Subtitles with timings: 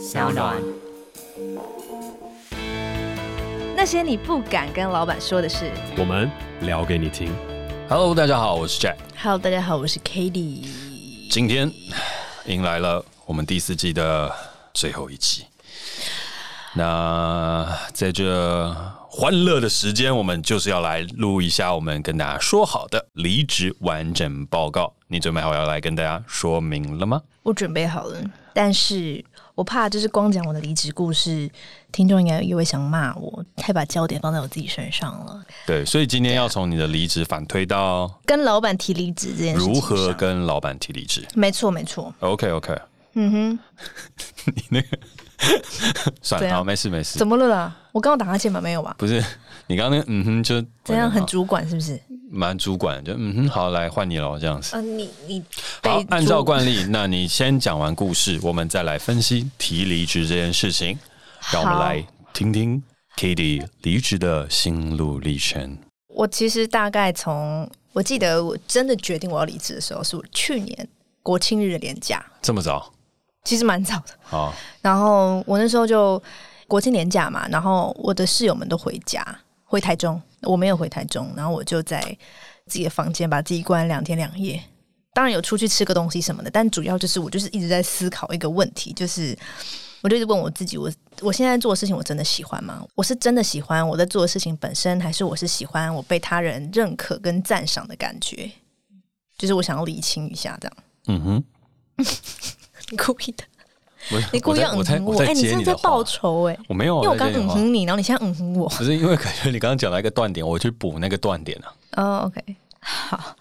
[0.00, 0.56] 小暖。
[3.76, 6.30] 那些你不敢跟老板说的事，我们
[6.62, 7.30] 聊给你听。
[7.86, 8.96] Hello，大家好，我是 Jack。
[9.18, 10.66] Hello，大家好，我是 Cady。
[11.30, 11.70] 今天
[12.46, 14.34] 迎来了我们第四季的
[14.72, 15.44] 最后一集。
[16.72, 18.74] 那在这
[19.06, 24.94] 欢乐的时间，我们就是要来录一下我们跟大家说好的离职完整报告。
[25.08, 27.20] 你准备好要来跟大家说明了吗？
[27.42, 28.22] 我准备好了，
[28.54, 29.24] 但是
[29.60, 31.46] 我怕就是光讲我的离职故事，
[31.92, 35.44] 听众应该又会想骂我，太把焦点放在我自己身上了。
[35.66, 41.28] 对，所以今天要从你的离职反推到跟老板提离职这件事，如何跟老板提离职？
[41.34, 42.10] 没错，没错。
[42.20, 42.72] OK，OK。
[42.72, 42.82] Okay, okay.
[43.12, 43.58] 嗯哼，
[44.56, 44.98] 你那个。
[46.22, 47.18] 算了，好，没事没事。
[47.18, 47.76] 怎么了啦？
[47.92, 48.60] 我刚刚打哈欠吗？
[48.60, 48.94] 没有吧？
[48.98, 49.24] 不是，
[49.66, 52.00] 你刚刚那个嗯哼，就这样很主管是不是？
[52.30, 54.76] 蛮主管，就嗯哼，好，来换你了，这样子。
[54.76, 55.44] 嗯、呃，你你
[55.82, 60.98] 好，按照惯例，那你先讲完故事，我们再来分析提离职这件事情。
[61.52, 62.82] 让我们来听听
[63.16, 65.78] Cady 离职的心路历程。
[66.08, 70.88] 我其实大概从我记得我真的决定我要离职的时候，是我去年
[71.22, 72.24] 国庆日的年假。
[72.42, 72.92] 这么早？
[73.44, 74.54] 其实蛮早的，好。
[74.80, 76.22] 然后我那时候就
[76.68, 79.24] 国庆年假嘛，然后我的室友们都回家，
[79.64, 82.00] 回台中，我没有回台中，然后我就在
[82.66, 84.62] 自己的房间把自己关两天两夜。
[85.12, 89.36] 当然有出去吃个东西什么的，但主要就是我就是一直在思考一个问题，就是
[90.02, 92.80] 我就一直问我自己：我我现在做的事情我真的喜欢吗？
[92.94, 98.48] 我是真的喜欢我在做的事情本身，还是我是喜欢我被他人认可跟赞赏的感觉？
[99.36, 100.76] 就是我想要理清一下这样。
[101.08, 101.44] 嗯哼。
[102.90, 103.44] 你故意的，
[104.32, 106.60] 你故意要嗯哼我，哎、欸，你现在在报仇哎、欸！
[106.68, 111.72] 我没有，因为我刚嗯哼你，然后你现在嗯哼我，只是因为感觉你刚刚讲到一个断点，我去补那个断点啊。
[111.96, 113.36] 哦、oh,，OK，好，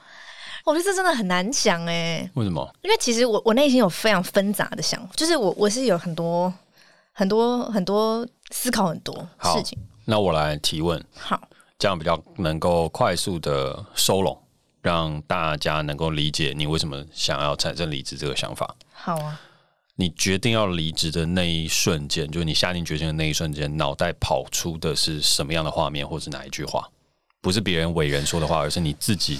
[0.66, 2.32] 我觉得这真的很难讲哎、欸。
[2.36, 2.70] 为什么？
[2.84, 6.54] 因为其实我我内心有非常纷杂的想法，就是我我是有很多
[7.14, 9.78] 很多很多思考很多事情。
[10.06, 11.42] 那我来提问，好，
[11.78, 14.38] 这样比较能够快速的收拢，
[14.82, 18.76] 让大家能够理解你为什么想要产生离职这个想法。
[19.02, 19.40] 好啊！
[19.96, 26.90] 你决定要离职的那一瞬间，就是你下定决心的那一瞬间，脑袋跑出的是什么样的画面，或是哪一句话？
[27.42, 29.40] 不是别人伟人说的话，而是你自己。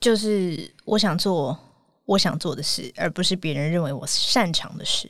[0.00, 1.56] 就是我想做
[2.04, 5.08] 我想做的事，而不是别人认为我擅长的事。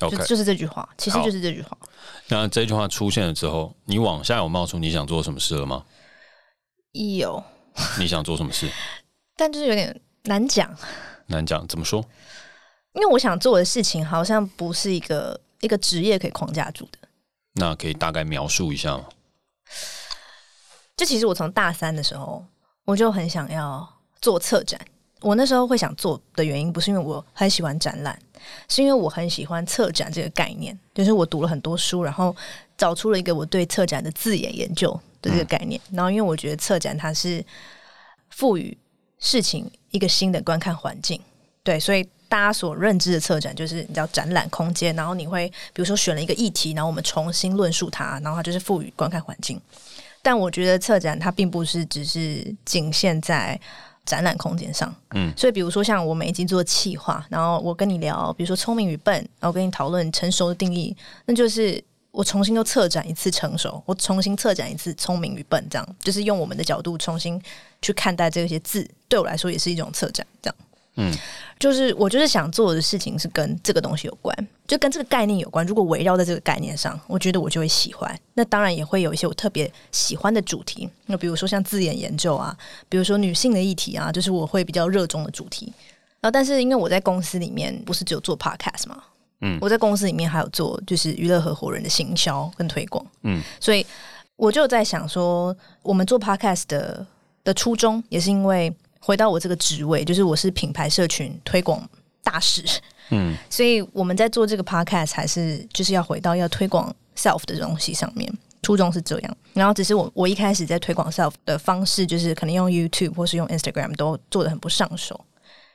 [0.00, 1.76] OK，就，就是这句话，其实就是这句话。
[2.28, 5.84] 那这句话出现了之后，你往下有冒出你想做什么事了吗？
[6.92, 7.42] 有。
[7.98, 8.70] 你想做什么事？
[9.36, 10.72] 但就是有点难讲。
[11.26, 12.04] 难讲，怎么说？
[12.94, 16.98] 因为我想做的事情好像不是一个一个职业可以框架住的。
[17.54, 19.04] 那可以大概描述一下吗？
[20.96, 22.44] 就其实我从大三的时候，
[22.84, 23.86] 我就很想要
[24.20, 24.80] 做策展。
[25.20, 28.18] 我那时候会想做的原因，不是因为我很喜欢展览，
[28.68, 30.78] 是因为我很喜欢策展这个概念。
[30.94, 32.34] 就是我读了很多书，然后
[32.76, 35.80] 找出了一个我对策展的字眼研究的这个概念。
[35.90, 35.96] 嗯。
[35.96, 37.44] 然后因为我觉得策展它是
[38.30, 38.76] 赋予
[39.18, 41.20] 事情一个新的观看环境，
[41.62, 42.06] 对，所以。
[42.32, 49.60] 大家所认知的策展就是你知道展览空间，然后你会比如说选了一个议题，然后我们重新论述它，然后它就是赋予观看环境。
[50.22, 53.60] 但我觉得策展它并不是只是仅限在
[54.06, 67.38] 展览空间上，嗯，所以比如说像我们已经做企划，然后我跟你聊，比如说聪明与笨，然后跟你讨论成熟的定义，那就是我重新又策展一次成熟，我重新策展一次聪明与笨，这样就是用我们的角度重新
[67.82, 70.56] 去看待这些字，对我来说也是一种策展，这样。
[70.96, 71.10] 嗯，
[71.58, 74.36] 就是我就是想做的事情是跟这个东西有关，
[74.66, 75.64] 就跟这个概念有关。
[75.64, 78.14] 如果围绕在这个概念上，我觉得我就会喜欢。
[78.34, 82.54] 那当然也会有一些我特别喜欢的主题，那比如说像字眼研究啊，
[82.90, 85.72] 比如说女性的议题啊，就是我会比较热衷的主题。
[86.20, 89.02] 然后，但是因为我在公司里面不是只有做 podcast 嘛，
[89.40, 93.86] 嗯，我在公司里面还有做就是娱乐合伙人的行销跟推广，嗯，所以
[94.36, 97.06] 我就在想说，我们做 podcast 的
[97.42, 98.70] 的初衷也是因为。
[99.04, 101.86] 回到我这个职位，就是我是品牌社群推广
[102.22, 102.62] 大使，
[103.10, 108.32] 嗯，所以我们在做这个 podcast 还是就是要回到要推广 self 的东西上面，
[108.62, 109.36] 初衷是这样。
[109.54, 115.20] 然后只是我我一开始在推广 self 的方式，就是可能用 YouTube 或是用 Instagram 都做的很不上手。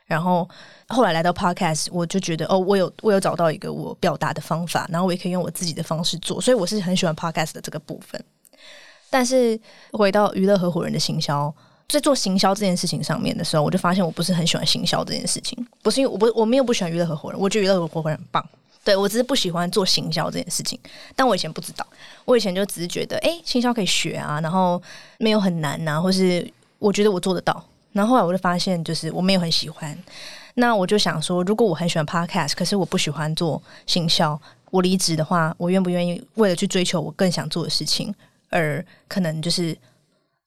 [0.05, 0.49] 然后
[0.87, 8.23] 后来来到 podcast，我就觉得哦，我有我有找到一个我表达的方法，然后我也可以用我自己的方式做，所以我是很喜欢 podcast 的这个部分。
[9.09, 9.59] 但是
[9.91, 11.53] 回到娱乐合伙人的行销。
[11.87, 15.57] 在做行销这件事情上面的时候，我就发现我不是很喜欢行销这件事情。
[15.81, 18.45] 不是因为我不我没有不喜欢娱乐合伙人，我觉得娱乐合伙人很棒。
[18.83, 20.79] 对，我只是不喜欢做行销这件事情。
[21.15, 21.85] 但我以前不知道，
[22.25, 24.81] 我以前就只是觉得，哎，行销可以学啊，然后
[25.17, 26.49] 没有很难呐，或是
[26.79, 27.61] 我觉得我做得到。
[27.91, 29.97] 然后后来我就发现，就是我没有很喜欢。
[30.55, 34.39] 那我就想说，如果我很喜欢 podcast，可是我不喜欢做行销，
[34.71, 38.13] 我离职的话，我愿不愿意为了去追求我更想做的事情，
[38.49, 39.77] 而可能就是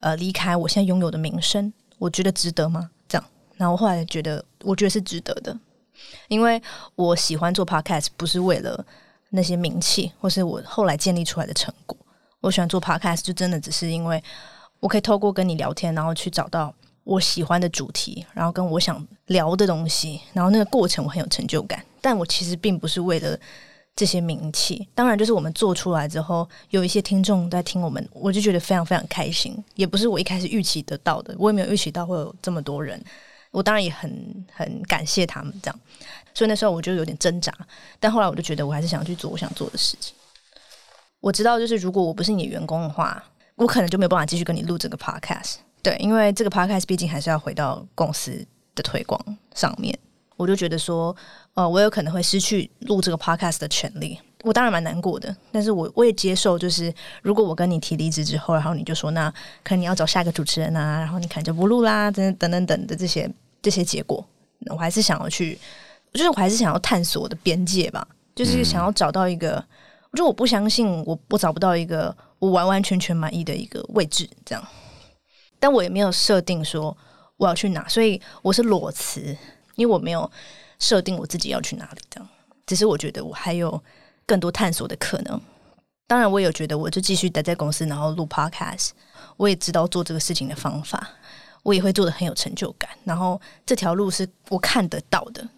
[0.01, 1.73] 呃离开我现在拥有的名声？
[1.99, 2.91] 我觉得值得吗？
[3.09, 3.25] 这样，
[3.57, 5.57] 那我后来觉得，我觉得是值得的，
[6.29, 6.61] 因为
[6.97, 8.85] 我喜欢做 podcast，不是为了
[9.31, 11.97] 那些名气，或是我后来建立出来的成果。
[12.41, 14.23] 我喜欢做 podcast，就真的只是因为
[14.81, 16.75] 我可以透过跟你聊天，然后去找到。
[17.03, 21.83] 我喜欢的主题，然后跟我想聊的东西，然后那个过程我很有成就感。
[22.01, 23.37] 但我其实并不是为了
[23.97, 29.63] 这些名气，当然就是我们做出来之后，有一些听众在听我们，我就觉得非常非常开心。
[29.75, 33.03] 也不是我一开始预期得到的，我也没有预期到会有这么多人。
[33.51, 35.81] 我当然也很很感谢他们这样，
[36.33, 37.53] 所以那时候我就有点挣扎。
[37.99, 40.15] 但后来我就觉得，我还是想去做我想做的事情。
[41.19, 43.23] 我知道，就是如果我不是你员工的话，
[43.57, 45.57] 我可能就没有办法继续跟你录这个 podcast。
[45.83, 49.21] 对，因为这个 podcast 毕竟还是要回到公司的推广
[49.55, 49.99] 上面，
[50.41, 51.15] 我就觉得说，
[51.53, 54.19] 呃，我有可能会失去录这个 podcast 的权利。
[54.43, 56.91] 我当然蛮难过的，但是我我也接受，就是
[57.21, 59.31] 如果我跟你提离职之后，然后你就说，那
[59.63, 64.27] 可能你要找下一个主持人啊，然后你可能就不录啦，等等等等的这些这些结果，
[64.71, 65.59] 我还是想要去，
[66.15, 69.63] 就是我还是想要探索我的边界吧，就是想要找到一个，
[70.11, 74.69] 我觉得我不相信我我找不到一个我完完全全满意的一个位置，这样。
[75.59, 76.97] 但我也没有设定说
[77.37, 79.37] 我要去哪，所以我是裸辞，
[79.81, 80.31] 因为我没有
[80.79, 82.29] 设定我自己要去哪里这样。
[82.67, 83.83] 只是我觉得我还有
[84.27, 85.41] 更多探索的可能。
[86.07, 88.91] 当然，我也有觉得我就继续待在公司，然后录 podcast。
[89.37, 91.09] 我也知道做这个事情的方法，
[91.63, 92.91] 我也会做得很有成就感。
[93.05, 95.49] 然后这条路是我看得到的，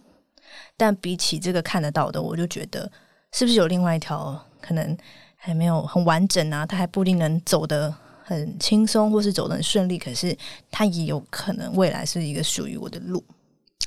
[0.77, 2.91] 但比起这个看得到的，我就觉得
[3.33, 4.97] 是不是有另外一条可能
[5.37, 6.65] 还没有很完整啊？
[6.65, 7.93] 它还不一定能走得。
[8.25, 10.35] 很轻松，或是走得很顺利，可是
[10.71, 13.23] 它也有可能未来是一个属于我的路。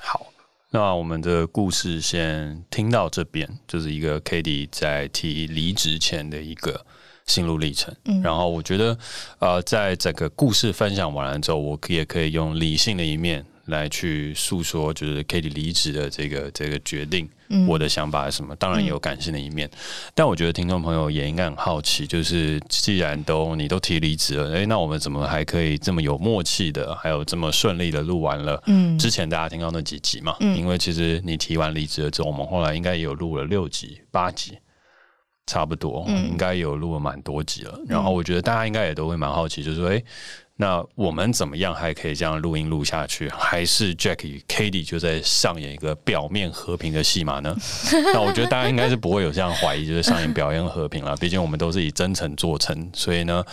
[0.06, 0.28] 好，
[0.70, 6.86] 那我们的故事先听到这边，就是一个 k a t i e 在提离职前的一个
[7.26, 7.92] 心路历程。
[8.06, 8.96] 嗯，然后我觉得，
[9.40, 13.44] 呃，在整个故事分享完了之后，我也可以用理性的一面。
[13.66, 18.56] 来去诉说，就是 Kitty 离职的这个这个决定，嗯、我的想法是什么？
[18.58, 19.78] 当然也有感性的一面，嗯、
[20.14, 28.62] 但我觉得听众朋友也应该很好奇，就是既然都你都提离职了，诶，那我们怎么还可以这么有默契的，还有这么顺利的录完了？
[28.68, 34.58] 嗯，之前大家听到那几集嘛，嗯、因为其实你提完离职了之后，我们后来应该也有录了六集、八集，
[35.48, 37.80] 差不多，嗯、应该有录了蛮多集了。
[37.88, 40.04] 然后我觉得大家应该也都会蛮好奇，就是说，诶。
[40.58, 43.28] 那我们怎么样还可以这样录音录下去？
[43.30, 47.54] 还是 Jack 与 Cady 就在上演一个表面和平的戏码呢？
[48.14, 51.14] 那我觉得大家应该是不会有这样怀疑，就是上演表演和平了。
[51.18, 53.44] 毕竟我们都是以真诚做成，所以呢，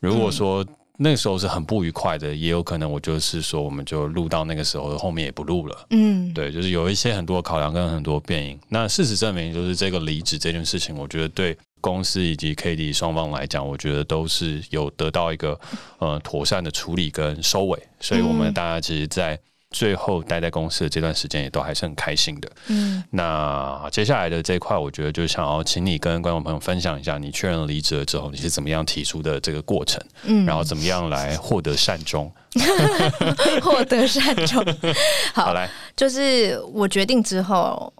[0.00, 0.62] 如果说
[0.98, 5.86] 那个时候是很不愉快的，也有可能我就是说，我们就录到那个时候，后面也不录了。
[5.88, 8.60] 嗯，对，就是有一些很多考量跟很多变因。
[8.68, 11.56] 那事实证明，就是这个离职这件事情，我觉得对。
[11.80, 15.58] 公司以及 Cady 双方来讲，我觉得都是有得到一个
[15.98, 19.38] 呃妥善的处理跟收尾，所以我们大家其实，在
[19.70, 22.50] 最后待在公司的这段时间，也都还是很开心的。
[22.66, 32.28] 嗯，那接下来的这一块，我觉得就想要请你跟观众朋友分享一下，你确认离职了之后，你是怎么样提出的这个过程，嗯，然后怎么样来获得善终，
[33.62, 34.64] 获得善终。
[35.32, 37.92] 好，好来，就是我决定之后，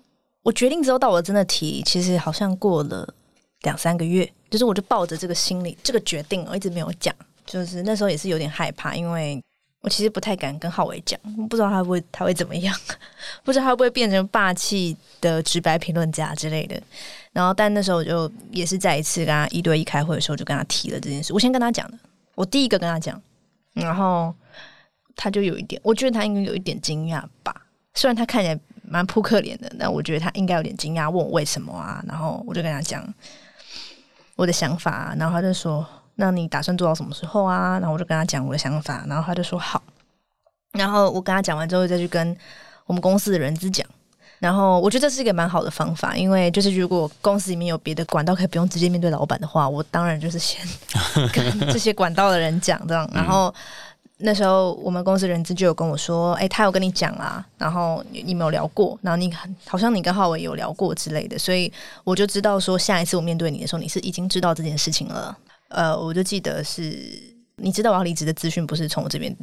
[0.43, 3.15] 我决定之后到我真的提，其实好像过了。
[3.63, 7.15] 两三个月，就是我就抱着这个心理，这个决定，我一直没有讲。
[7.47, 9.43] 就是那时候也是有点害怕，因为
[9.81, 12.73] 我其实不太敢跟浩伟讲，不知道他会不会他会怎么样，
[13.43, 16.81] 不知道他会不会变成霸气的直白评论家之类的。
[17.33, 21.33] 然后，但那时候我就也是再一次跟他一对一开会的时候，就跟他提了这件事。
[21.33, 21.99] 我先跟他讲的，
[22.37, 23.21] 我第一个跟他讲，
[23.73, 24.33] 然后
[25.17, 27.55] 他就有一点，我觉得他应该有一点惊讶吧。
[27.95, 32.05] 虽然他看起来蛮扑克脸的，但我觉得他应该有点惊讶，问我为什么啊？
[32.07, 33.03] 然后我就跟他讲。
[34.41, 39.83] 我的想法，然后他就说：“那你打算做到什么时候啊？”然后我就跟他讲我的想法，然后他就说：“好。”
[40.73, 42.35] 然后我跟他讲完之后，再去跟
[42.87, 43.87] 我们公司的人资讲。
[44.39, 50.67] 然后我觉得这是一个蛮好的方法，因为就是如果公司里面有别的管道可以不用直接面对老板的话，我当然就是先
[51.35, 53.55] 跟这些管道的人讲这样，然后。
[54.23, 59.33] 那时候我们公司人资就有跟我说，哎、欸，他有跟你讲啊，然后你，你没有聊过，然后你
[59.67, 61.73] 好像你跟浩伟有聊过之类的，所以
[62.05, 65.37] 我就知道说下一次我面对你的时候，你是已经知道这件事情了。
[65.69, 66.99] 呃，我就记得是
[67.57, 69.35] 你知道我要离职的资讯不是从我这边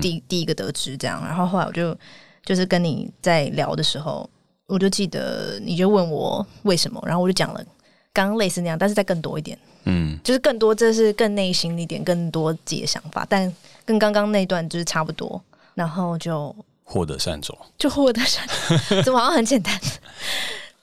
[0.00, 1.96] 第、嗯、第一个得知这样，然后后来我就
[2.44, 4.28] 就是跟你在聊的时候，
[4.66, 7.64] 我就记得你就问我为什么，然后我就讲了
[8.12, 13.52] 刚刚类似那样，但是再更多一点，嗯，就是更多，这是更内心一点，更多自己的想法，但。
[13.84, 15.42] 跟刚刚那段就是差不多，
[15.74, 19.76] 然后就获得善终，就获得善终， 怎么好像很简单？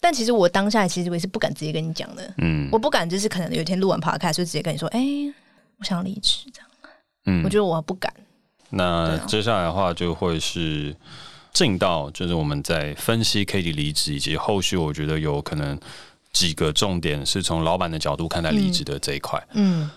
[0.01, 5.33] 但其实我当下其实我也是不敢直接跟你讲的，嗯，我不敢就是可能有一天录完 podcast 就直接跟你说，哎、欸，
[5.77, 6.69] 我想离职这样，
[7.27, 8.13] 嗯，我觉得我不敢。
[8.71, 10.93] 那接下来的话就会是
[11.53, 15.79] 进到就是我们在分析 Cady 离职以及后续，我觉得有可能
[16.33, 19.83] 几个重点是从老板的角度看待离职的这一块，嗯。
[19.83, 19.91] 嗯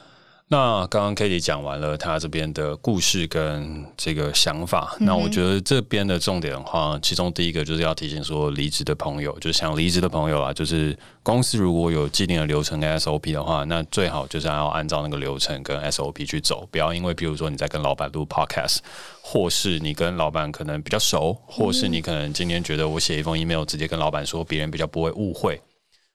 [0.48, 18.80] 那刚刚 Kitty 讲完了他这边的故事跟这个想法，嗯、那我觉得这边的重点的话，其中第一个就是要提醒说，离职的朋友，就是想离职的朋友啊，就是公司如果有既定的流程跟 SOP 的话，那最好就是要按照那个流程跟 SOP 去走，不要因为比如说你在跟老板录 Podcast，
[19.22, 25.58] 或是你跟老板可能比较熟，或是你可能今天觉得我写一封 email 直接跟老板说，别人比较不会误会。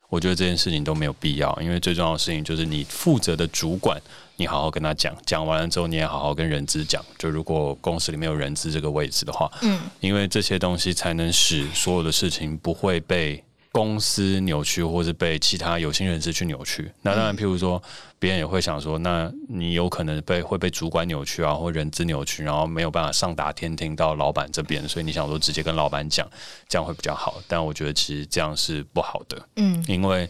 [0.10, 4.02] 我觉得这件事情都没有必要，因为最重要的事情就是你负责的主管，
[4.38, 7.04] 你好好跟他讲，讲完了之后你也好好跟人资讲。
[7.18, 13.44] 就如果公司里面有人资这个位置的话，嗯，因为这些东西才能使所有的事情不会被
[13.78, 16.92] 公司扭曲，或是被其他有心人士去扭曲。
[17.04, 17.80] 那当然，譬如说。
[18.20, 26.28] 别人也会想说，那你有可能被会被主管扭曲啊，或人资扭曲，然后没有办法上达天庭到老板这边，所以你想说直接跟老板讲，
[26.68, 27.40] 这样会比较好。
[27.48, 30.28] 但我觉得其实这样是不好的，嗯，因为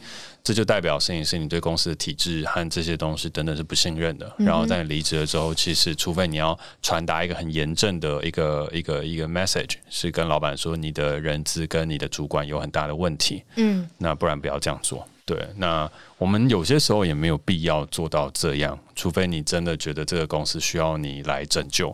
[0.47, 4.33] 这就代表摄影师你对公司的体制和这些东西等等是不信任的。
[4.37, 15.05] 然后在你离职了之后，其实除非你要传达一个很严正的一个一个一个 message，是跟老板说你的人资跟你的主管有很大的问题，嗯，那不然不要这样做。
[15.25, 21.93] 对，那我们有些时候也没有必要做到这样，除非你真的觉得这个公司需要你来拯救。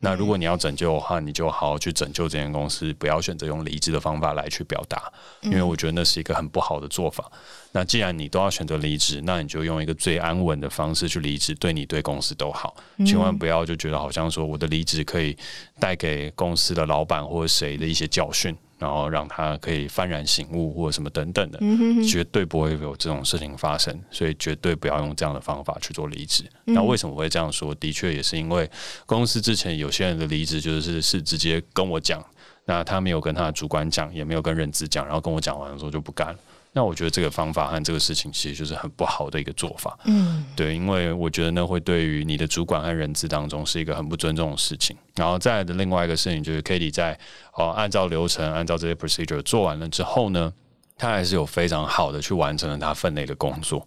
[0.00, 5.10] 那如果你要拯救的话，你就好好去拯救这间公司，不要选择用离职的方法来去表达，
[5.42, 7.30] 因为我觉得那是一个很不好的做法。
[7.72, 12.76] 那既然你都要选择离职，那你就用一个最安稳的方式去离职，对你对公司都好。
[13.06, 15.36] 千万不要就觉得好像说我的离职可以
[15.80, 18.54] 带给公司的老板或者谁的一些教训。
[18.84, 21.58] 然后让他可以幡然醒悟，或者什么等等的，
[22.06, 23.98] 绝对不会有这种事情发生。
[24.10, 26.44] 所以绝对不要用这样的方法去做离职。
[26.64, 27.74] 那为什么我会这样说？
[27.76, 28.70] 的确也是因为
[29.06, 32.22] 公司之前有些人的离职就是是直接跟我讲，
[32.66, 36.38] 那他没有跟他的主管讲，也没有跟人资讲，然后跟我讲完的时候就不干了。
[36.76, 39.96] 那我觉得这个方法和这个事情其实就是很不好的一个做法。
[40.06, 44.96] 嗯，对，因为我觉得那会对于你的主管和人资当中是一个很不尊重的事情。
[45.14, 47.16] 然后再来的另外一个事情就是 k a t i e 在
[47.52, 50.52] 哦按照流程、按照这些 procedure 做完了之后呢，
[50.98, 53.86] 他还是有非常好的去完成了他分内的工作。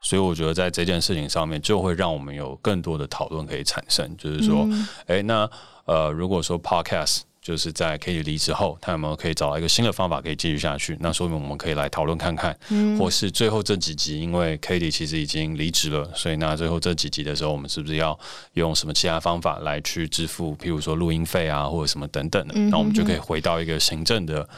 [0.00, 4.66] 所以我觉得在这件事情上面就会让我们有更多的讨论可以产生，就是说，
[5.06, 5.50] 哎、嗯，那
[5.84, 7.20] 呃，如果说 podcast。
[7.46, 10.96] 就是在 Cady 离职后，他有没有可以找到一个新的方法可以继续下去？
[10.98, 18.18] 那说明我们可以来讨论看看，嗯，或是最后这几集，因为 Cady 其实已经离职了，所以那最后这几集的时候，我们是不是要
[18.54, 20.56] 用什么其他方法来去支付？
[20.56, 24.48] 譬如说录音费啊，或者什么等等的，那、嗯、我们就可以回到一个行政的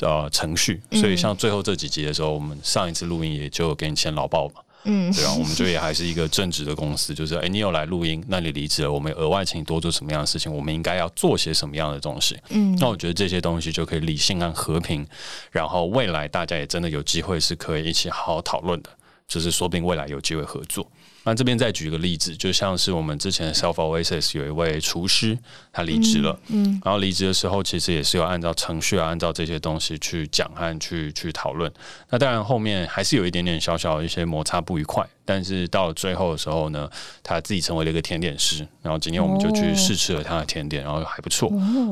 [0.00, 0.80] 呃程序。
[0.92, 4.62] 所以像最后这几集的时候，我们上一次录音也就给你签劳报嘛。
[4.84, 10.50] 嗯，对啊，我们就也还是一个正直的公司，就是哎，你有来录音，那你离职了，我们额外请你多做什么样的事情？
[10.50, 12.38] 我们应该要做些什么样的东西？
[12.48, 15.06] 嗯，那我觉得这些东西就可以理性和和平，
[15.50, 18.90] 然后未来大家也真的有机会是可以一起好好讨论的，
[19.28, 20.90] 就是说不定未来有机会合作。
[21.22, 25.38] 那这边再举一个例子，就像是我们之前 Self Oasis 有一位厨师，
[25.70, 31.70] 他离职了，嗯，嗯，然后离职的时候，其实也是有按照程序啊，按照这些东西去讲和去去讨论。
[32.08, 36.90] 那当然后面还是有一点点小小的一些摩擦不愉快，但是到了最后的时候呢，
[37.22, 41.50] 他自己成为了一个甜点师，然后今天我们就去试吃了他的甜点，然后还不错，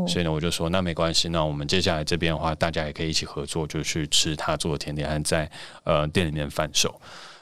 [0.08, 5.50] 所以呢，我就说那没关系，那我们接下来这边的话，大家也可以一起合作，就去吃他做的甜点，和在
[5.84, 6.98] 呃店里面贩售。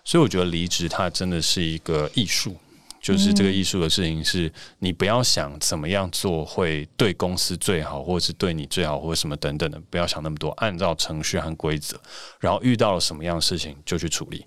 [0.07, 2.57] 所以我觉得离职它真的是一个艺术，
[3.01, 12.01] 就是这个艺术的事情是，你不要想怎么样做会对公司最好，或者是对你最好，或者什么等等的，不要想那么多，按照程序和规则，
[12.39, 14.47] 然后遇到了什么样的事情就去处理。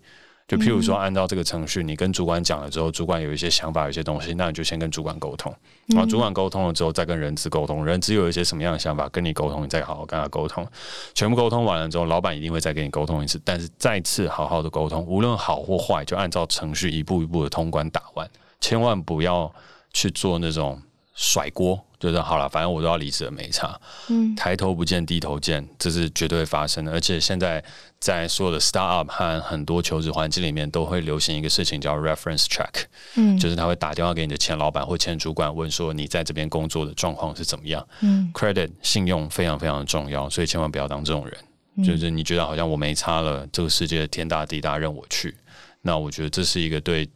[0.50, 5.56] 就譬如说，按照这个程序，你跟主管讲了之后，主管有一些想法，有一些东西，那你就先跟主管沟通，
[5.90, 10.68] 然后主管沟通了之后，再跟人资沟通，人资有一些什么样的想法，跟你沟通，你再好好跟他沟通，
[11.14, 18.28] 全部沟通完了之后，老板一定会再跟你沟通一次，但是再次好好的沟通，无论好或坏，就按照程序一步一步的通关打完，
[18.60, 19.54] 千万不要
[19.94, 20.82] 去做那种
[21.14, 21.80] 甩锅。
[22.00, 23.78] 就是好了，反正我都要离职了，没差。
[24.08, 26.92] 嗯，抬头不见低头见，这是绝对会发生的。
[26.94, 27.62] 而且现在
[28.00, 32.86] 在所有的 startup 和很多求职环境里面，都会流行一个事情叫 reference check。
[33.16, 37.86] 嗯，就是他会打电话给你的前老板或前主管，问说你在这边工作的状况是怎么样。
[38.00, 41.38] 嗯，credit 信用非常非常的重要，所以千万不要当这种人。
[41.76, 45.36] 嗯，就是你觉得好像我没差了，这个世界天大地大任我去。
[45.82, 47.10] 那我觉得这是一个对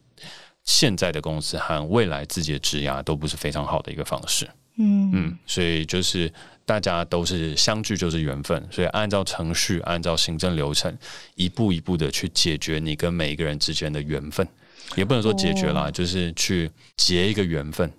[0.66, 4.46] 现在的公司和未来自己的职涯都不是非常好的一个方式。
[4.78, 6.32] 嗯嗯，所以就是
[6.66, 10.98] 大家都是相聚就是缘分，所以按照程序，按照行政流程，
[11.36, 14.48] 一步一步的去解决你跟每一个人之间的缘分，
[14.96, 17.92] 也不能说解决啦，哦、就是去结一个缘分，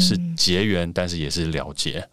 [0.00, 2.06] 是结缘，但是也是了结。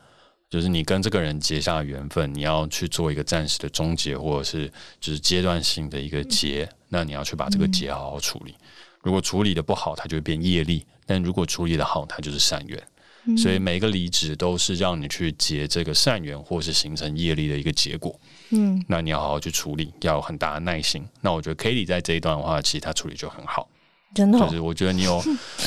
[0.50, 8.54] 就是你跟这个人结下的缘分，你要去做一个暂时的终结，或者是就是阶段性的一个结，那你要去把这个结好好处理。
[9.02, 12.80] 如果处理的不好，它就会变业力；但如果处理的好，它就是善缘。
[13.38, 18.20] 所以每一个离职都是让你去结这个善缘，或是形成业力的一个结果。
[18.50, 21.04] 嗯，那你要好好去处理，要有很大的耐心。
[21.22, 23.70] 那我觉得 Cady 在这一段的话，其实他处理就很好。
[24.14, 25.22] 真的，就是我觉得你有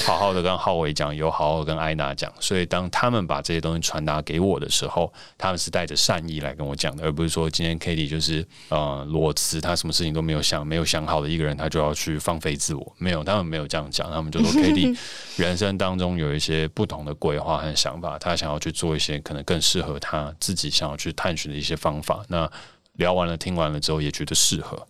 [0.04, 12.94] 好好的跟浩伟讲，有好好跟艾娜讲，所以当他们把这些东西传达给我的时候，他们是带着善意来跟我讲的，而不是说今天 Cady 就是呃裸辞，他什么事情都没有想，没有想好的一个人，他就要去放飞自我。
[12.98, 14.96] 没有，他们没有这样讲，他们就说 Cady
[15.36, 22.24] 人生当中有一些不同的规划和想法，他想要去做一些可能更适合他自己想要去探寻的一些方法。
[22.28, 22.50] 那
[22.94, 24.86] 聊完了，听完了之后，也觉得适合。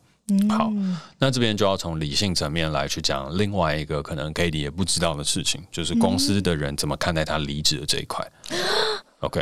[0.50, 0.72] 好，
[1.18, 8.28] 那这边就要从理性层面来去讲另外一个可能 Cady 也不知道的事情，就是公司的人怎么看待他离职的这一块。
[9.20, 9.40] OK，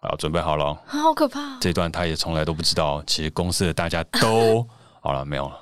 [0.00, 1.58] 好，准备好了，好可怕。
[1.60, 4.64] 这段他也从来都不知道，其实公司的大家都
[5.02, 5.60] 好了，没有了。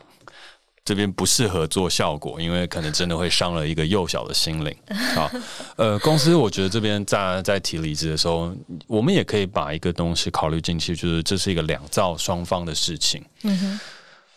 [0.85, 4.77] 这边不适合做效果，因为可能真的会伤了一个幼小的心灵。
[5.17, 5.31] 好，
[5.77, 8.55] 呃，公司我觉得这边在在提离职的时候，
[8.87, 13.25] 我们也可以把一个东西考虑进去，就是这是一个两造双方的事情。
[13.45, 13.81] 嗯哼。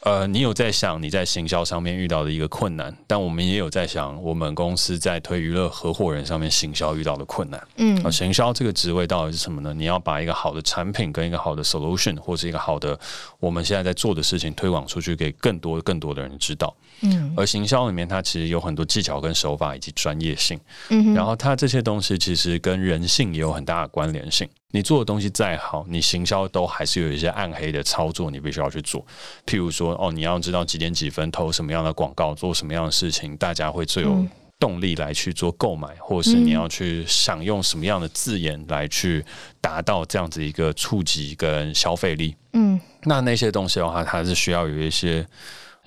[0.08, 7.62] 呃，你有在想你在行销上面遇到的一个困难，但我们也有在想我们公司在推娱乐合伙人上面行销遇到的困难。
[7.76, 9.74] 嗯，啊，行销这个职位到底是什么呢？
[9.74, 12.98] 你要把一个好的产品跟一个好的 solution 或是一个好的
[13.42, 16.74] 我们现在在做的事情推广出去，给更多更多的人知道。
[17.02, 20.60] 嗯，而行销里面它其实有很多技巧跟手法以及专业性。
[20.90, 24.48] 嗯，然后它这些东西其实跟人性也有很大的关联性。
[24.72, 29.06] 你做的东西再好，你行销都还是有一些暗黑的操作，你必须要去做。
[29.46, 34.26] 譬如说，哦，你要知道几点几分投什么样的广告，做什么样的事情，大家会最有
[34.60, 39.24] 动力来去做购买，或者是你要去想用什么样的字眼来去
[39.62, 42.36] 达到这样子一个触及跟消费力。
[42.54, 45.26] 嗯，那那些东西的话，它是需要有一些。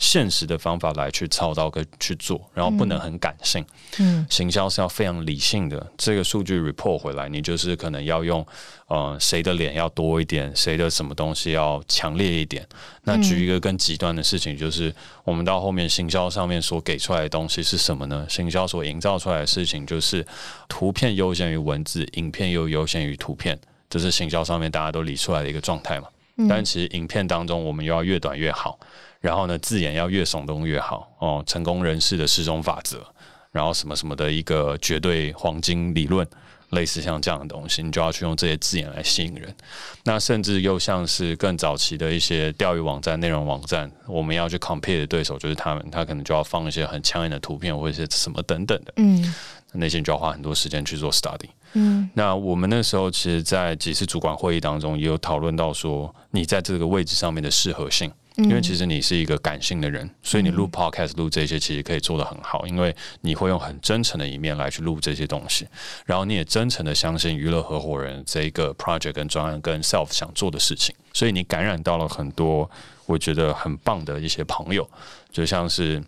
[0.01, 3.65] 现实的方法来去操刀跟去做，然后不能很感性。
[3.99, 5.87] 嗯，行销是要非常理性的。
[5.99, 8.45] 这个数据 report 回来，你就是可能要用
[8.89, 12.67] 呃谁的脸要多一点，谁的什么东西要强烈一点。
[13.05, 18.27] 那举一个更极端的事情，就是我们到后面行销上面所给出来的东西是什么呢？
[18.27, 20.27] 行销所营造出来的事情就是
[20.67, 23.59] 图片优先于文字，影片又优先于图片，
[23.91, 26.09] 这是行销上面大家都理出来的一个状态嘛。
[26.49, 28.81] 但其实影片当中，我们又要越短越好。
[29.21, 31.43] 然后呢，字眼要越耸动越好哦。
[31.47, 33.05] 成功人士的四种法则，
[33.53, 36.27] 然后什么什么的一个绝对黄金理论，
[36.71, 39.55] 类似像这样的东西，你就要去用这些字眼来吸引人。
[40.05, 48.93] 那甚至又像是更早期的一些钓鱼网站、内容网站，我们要去 compete 的对手就是他们，他可能就要放一些很抢眼的图片或者是什么等等的。
[48.97, 49.35] 嗯，
[49.73, 51.49] 那些就要花很多时间去做 study。
[51.75, 58.11] 嗯，那我们那时候其实，在几次主管会议当中，也有讨论到说，你在这个位置上面的适合性。
[58.37, 65.67] 因为其实你是一个感性的人，所以你录 podcast 录这些其实可以做得很好，因为你会用很真诚的一面来去录这些东西，
[66.07, 72.71] 然后你也真诚的相信娱乐合伙人这一个 project 跟专案跟 self 想做的事情，所以你感染到了很多
[73.07, 74.89] 我觉得很棒的一些朋友，
[75.31, 76.03] 就像是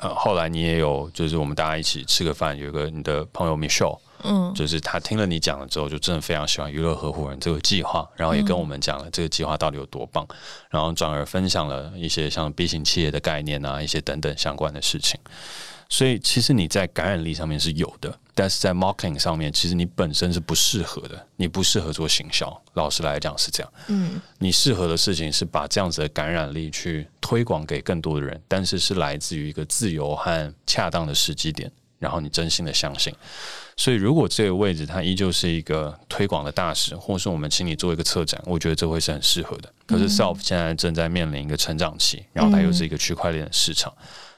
[0.00, 3.98] 呃后来你也有就是我们大家一起吃个饭，有个你的朋友 Michelle。
[4.22, 10.26] 嗯，就是他听了你讲了之后，就真的非常喜欢娱乐合伙人这个计划，然后也跟我们讲了这个计划到底有多棒，
[10.70, 15.18] 然后转而分享了一些像 B 型企业的概念啊，一些等等相关的事情。
[15.90, 22.62] 所以其实你在感染力上面是有的，但是在 marketing 上面，其实你本身是不适合的，你不适合做行销。
[22.72, 33.14] 老实来讲是这样，嗯，你适合的事情是把这样子的感染力去推广给更多的人，但是是来自于一个自由和恰当的时机点，然后你真心的相信。
[33.76, 39.72] 所以，如果这个位置它依旧是一个推广的大使，或是我们请你做一个策展，我觉得这会是很适合的。
[39.86, 43.92] 可是，Self 现在正在面临一个成长期，然后它又是一个区块链的市场，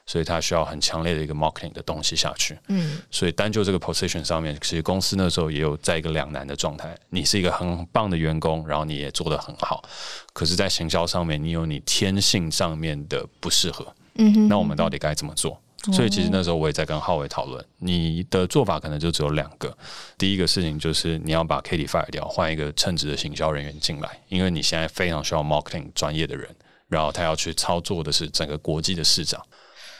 [0.06, 2.58] 所以它需要很强烈的一个 marketing 的东西下去。
[2.68, 6.96] 嗯，所以单就这个 position 上面，其实公司那时候也有在一个两难的状态。
[7.10, 9.84] 你是一个很棒的员工，然后你也做得很好，
[10.32, 13.86] 可是，在行销上面，你有你天性上面的不适合。
[14.14, 15.60] 嗯哼，那我们到底该怎么做？
[15.92, 19.76] 所以其实那时候我也在跟浩伟讨论，你的做法可能就只有两个。
[20.18, 26.48] 第一个事情就是你要把 Cady fire 掉，换一个称职的行销人员进来，因为你现在非常需要 marketing 专业的人，
[26.88, 29.40] 然后他要去操作的是整个国际的市场。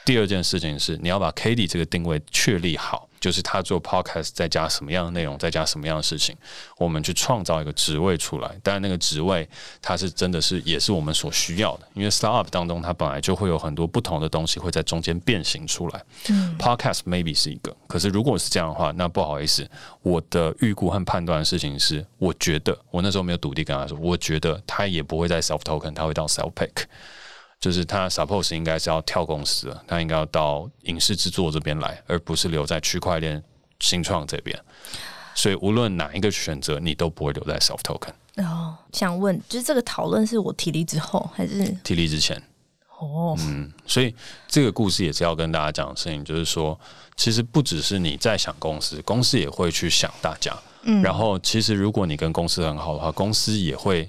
[0.07, 3.07] 第二件事情是你要把 Cady 这个定位确立好。
[3.19, 6.37] 就是他做 podcast 再加什么样的内容，再加什么样的事情，
[6.79, 8.57] 我们去创造一个职位出来。
[8.62, 9.49] 当然，那个职位
[9.83, 16.05] 它是真的是也是我们所需要的，因为 startup 当中它本来就会有很多不同的东西会在中间变形出来。
[16.29, 19.69] 嗯，podcast maybe 是一个，可是如果是这样的话，那不好意思，
[20.03, 26.85] 我的预估和判断的事情是，我觉得我那时候没有笃定跟他说，我觉得他也不会在 self token，他会到 self pick。
[27.59, 33.42] 就是他 suppose 应该是要跳公司了，他应该要到影视制作这边来，而不是留在区块链
[33.81, 34.59] 新创这边。
[35.35, 38.12] 所以无论哪一个选择，你都不会留在 self token。
[38.42, 42.40] 哦，想问，就是这个讨论是我提离之后还是提离之前？
[42.99, 44.14] 哦，嗯，所以
[44.47, 46.79] 这个故事也是要跟大家讲的事情，就是说，
[47.16, 50.55] 其实不只是你在想公司，公司也会去想大家。
[50.83, 54.09] 嗯，然后其实如果你跟公司很好的话，公司也会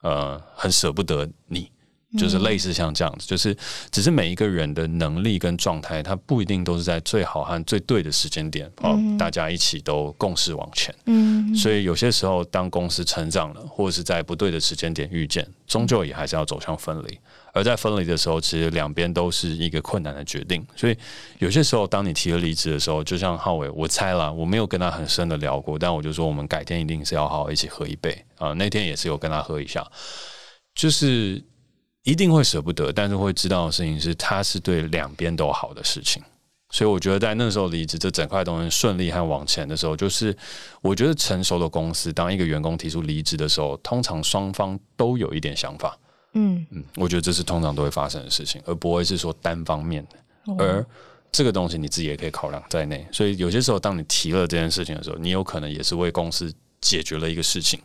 [0.00, 1.70] 呃很舍不得你。
[2.18, 3.56] 就是类似像这样子，就是
[3.90, 10.94] 只是每一个人的能力跟状态，他不一定都是在最好和最对的时间点，哦，大家一起都共事往前。
[11.06, 17.18] 嗯，所以有些时候，当公司成长了，或者是在不对的时间点遇见，终究也还是要走向分离。
[17.54, 20.64] 而在分离的时候，其实两边都是一个困难的决定。
[20.74, 20.96] 所以
[21.38, 28.52] 有些时候，当你提了离职的时候，就像浩伟，我猜了，我没有跟他很深的聊过，但我就说，我们改天一定是要好好一起喝一杯啊。
[28.54, 29.86] 那天也是有跟他喝一下，
[30.74, 31.42] 就是。
[32.04, 36.22] 一定会舍不得，但是会知道的事情是，它是对两边都好的事情。
[36.70, 40.34] 所以我觉得在那时候离职，这整块东西顺利和往前的时候，就是
[40.80, 45.98] 我觉得成熟的公司，当一个员工提出离职的时候，通常双方都有一点想法。
[46.32, 50.54] 嗯嗯，我觉得这是通常都会发生的事情，而不会是说单方面的。
[50.58, 50.84] 而
[51.30, 53.06] 这个东西你自己也可以考量在内。
[53.12, 57.78] 所以有些时候，当你提了这件事情的时候，你有可能也是为公司解决了一个事情。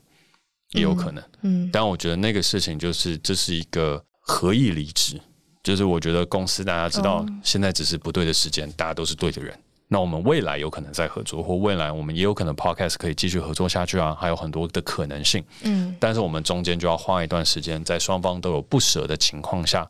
[0.72, 5.20] 也有可能，嗯，但我觉得那个事情就是这是一个合意离职，
[5.64, 19.90] 就是我觉得公司大家知道现在只是不对的时间，大家都是对的人，那我们未来有可能再合作，或未来我们也有可能 Podcast 可以继续合作下去啊，还有很多的可能性，嗯，但是我们中间就要花一段时间，在双方都有不舍的情况下，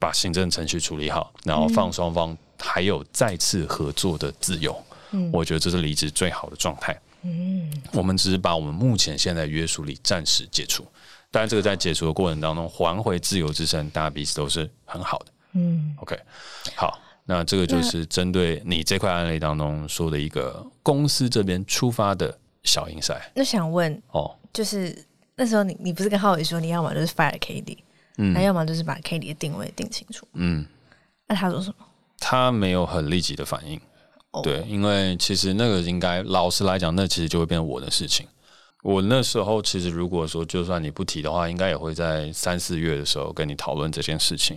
[0.00, 4.76] 把行政程序处理好，然后放双方还有再次合作的自由，
[5.12, 7.00] 嗯，我觉得这是离职最好的状态。
[7.22, 10.86] 嗯，我们只是把我们目前现在约束力暂时解除，
[11.30, 15.26] 当然这个在解除的过程当中还回自由之身，大家彼此都是很好的。
[15.52, 16.16] 嗯，OK，
[16.76, 23.22] 好，那这个就是针对你这块案例当中说的一个公司这边出发的小 insight。
[23.34, 24.96] 那想问哦，就是
[25.34, 27.78] 那时候你你不是跟浩伟说你要么就是 fire KD，
[28.18, 30.64] 嗯，那要么就是把 KD 的定位定清楚，嗯，
[31.26, 31.86] 那他说什么？
[32.20, 33.80] 他没有很立即的反应。
[34.42, 38.26] 对，因为其实那个应该老实来讲，那其实就会变成我的事情。
[38.84, 44.56] 我那时候其实如果说就算你不提的话，应该也会在三四月的时候跟你讨论这件事情，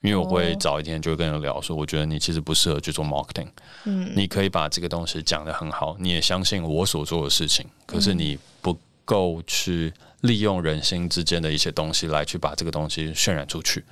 [0.00, 3.48] 因为我会早一天就会跟你聊说，我觉得你其实不适合去做 marketing。
[3.84, 13.84] 嗯，你可以把这个东西讲得很好，你也相信我所做的事情，可是你不够去利用人心之间的一些东西来去把这个东西渲染出去。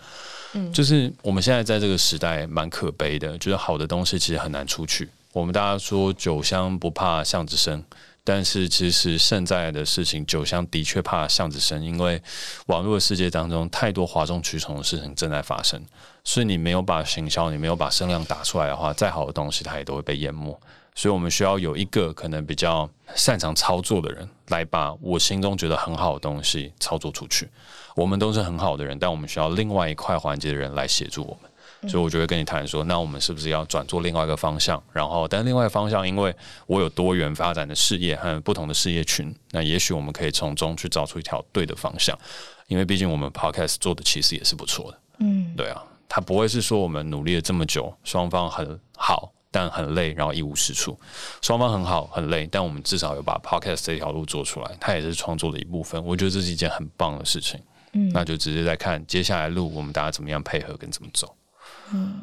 [0.54, 5.08] 嗯，就是我们现在在这个时代蛮可悲的，就是好的东西其实很难出去。
[5.32, 7.84] 我们大家说酒香不怕巷子深，
[8.24, 12.22] 但是其实现在的事情，酒香的确怕巷子深，因为
[12.66, 15.84] 网络的世界当中太多哗众取宠的事情正在发生，
[16.24, 20.58] 所以你没有把行销，你没有把声量打出来的话，再好的东西它也都会被淹没。
[20.96, 27.48] 所以我们需要有一个可能比较擅长操作的人，来把我心中觉得很好的东西操作出去。
[27.94, 31.50] 我们都是很好的人，但我们需要另外一块环节的人来协助我们。
[31.90, 34.82] 所以，我就会跟你谈说，那我们是不是要转做另外一个方向？
[34.92, 36.34] 然后，但另外一个方向，因为
[36.66, 42.18] 我有多元发展的事业和不同的事业群，那也许我们可以从中去找出一条对的方向。
[42.66, 50.94] 因为毕竟我们 Podcast 做的其实也是不错的，嗯，对啊，他不会是说我们努力了这么久，双方很好，但很累，然后一无是处。
[51.40, 56.04] 双方很好，很累，但我们至少有把 Podcast 这条路做出来，它也是创作的一部分。
[56.04, 57.58] 我觉得这是一件很棒的事情。
[57.94, 61.34] 嗯，那就直接在看接下来路，我们大家怎么样配合跟怎么走。
[61.94, 62.20] 嗯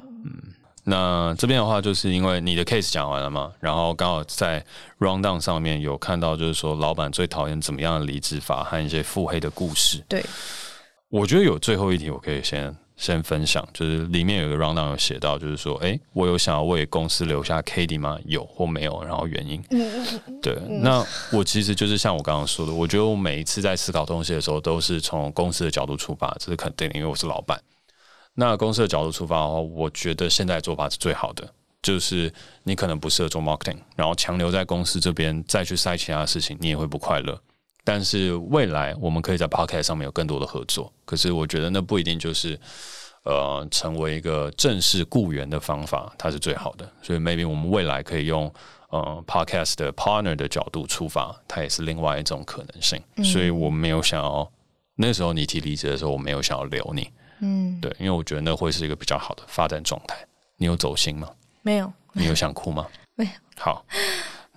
[0.86, 4.64] 那这边的话，就是因为你的 case 讲完了嘛，然后刚好在
[5.00, 10.04] rundown 上面有看到，就是说老板最讨厌怎么样的离职法和一些腹黑的故事。
[10.10, 10.22] 对，
[11.08, 18.18] 我觉得有最后一题，我可以先先分享，就是里面有一个 rundown 有写到，就是说，哎，我有想要为公司留下 KD 吗？
[18.24, 19.04] 有或没有？
[19.04, 19.62] 然后原因？
[20.42, 27.62] 对，那我其实就是像我刚刚说的，我觉得我每一次在思考东西的时候，都是从公司的角度出发，这是肯定的，因为我是老板。
[28.36, 37.38] 那公司的角度出发的话，我觉得现在做法是最好的，就是你可能不适合做 marketing，然后强留在公司这边再去塞其他的事情，你也会不快乐。
[37.84, 42.60] 但是未来我们可以在 podcast 上面有更多的合作，可是我觉得那不一定就是
[43.24, 46.90] 呃成为一个正式雇员的方法，它是最好的。
[47.02, 48.52] 所以 maybe 我们未来可以用
[48.90, 53.02] 呃 podcast 的 partner 的角度出发，它也是另外一种可能性。
[53.16, 54.50] 嗯、所以我没有想要
[54.96, 57.10] 那时候你提离职的时候，我没有想要留你。
[57.40, 60.16] 嗯，对，因为我觉得那会是一个比较好的发展状态。
[60.56, 61.30] 你有走心吗？
[61.62, 61.92] 没有。
[62.14, 62.88] 你有想哭吗？
[63.16, 63.32] 没有。
[63.58, 63.86] 好，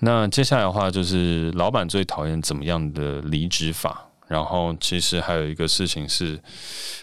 [0.00, 4.02] 那接下来的话就是老板最讨厌怎么样的离职法？
[4.28, 6.37] 然后其实还有一个事情是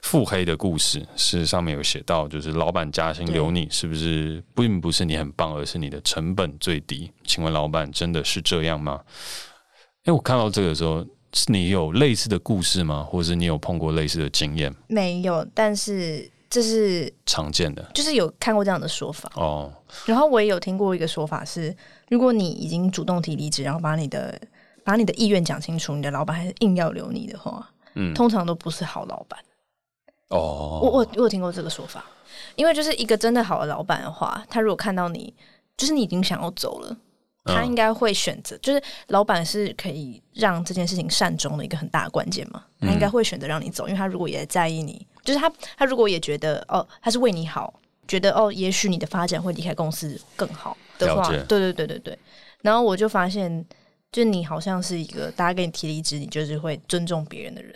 [0.02, 7.10] 腹黑的故事，是上面有写到，就是老板加薪留你，是不是并不是你很棒，而是你的成本最低？
[7.24, 9.00] 请问老板真的是这样吗？
[10.04, 13.08] 诶，我看到这个的时候，是你有类似的故事吗？
[13.10, 14.76] 或者是你有碰过类似的经验？
[14.88, 19.28] 没有，但是这是常见的，就是有看过这样的说法。
[19.34, 19.74] 哦。
[20.06, 21.76] 然后我也有听过一个说法是，
[22.10, 24.40] 如果你已经主动提离职，然后把你的
[24.84, 29.40] 把你的意愿讲清楚，你的老板还是硬要留你的话，嗯，通常都不是好老板。
[30.28, 32.06] 哦，我我我有听过这个说法，
[32.56, 35.34] 因为就是一个真的好的老板的话，他如果看到你，
[35.76, 36.96] 就是你已经想要走了，
[37.46, 47.74] 他应该会选择，嗯、就是老板是可以让这件事情善终的一个很大的关键嘛，他应该会选择让你走，因为他如果也在意你，就是他他如果也觉得哦，他是为你好，
[48.08, 52.20] 觉得哦，也许你的发展会离开公司更好的话，对对对对对，
[52.62, 53.66] 然后我就发现。
[54.14, 57.74] 就你好像是一个大家给你提离职，你就是会尊重别人的人。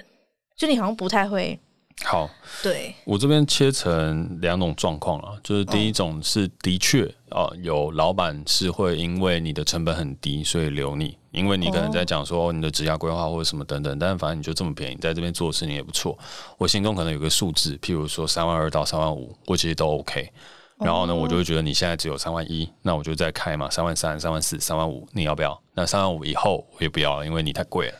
[0.55, 1.59] 就你好像不太会。
[2.05, 2.29] 好，
[2.61, 16.17] 对我这边切成两种状况了，就是第一种是的确啊、呃，有老板是会因为你的成本很低，所以留你，因为你可能在讲说你的职业规划或者什么等等，但反正你就这么便宜，在这边做事情也不错。
[16.57, 20.31] 我心中可能有个数字，譬如说三万二到三万五，我其实都 OK。
[20.79, 25.59] 然后呢，我就会觉得你现在只有三万一，那我就再开嘛，三万三、三万四、三万五，你要不要？
[25.73, 27.93] 那三万五以后我也不要了，因为你太贵了。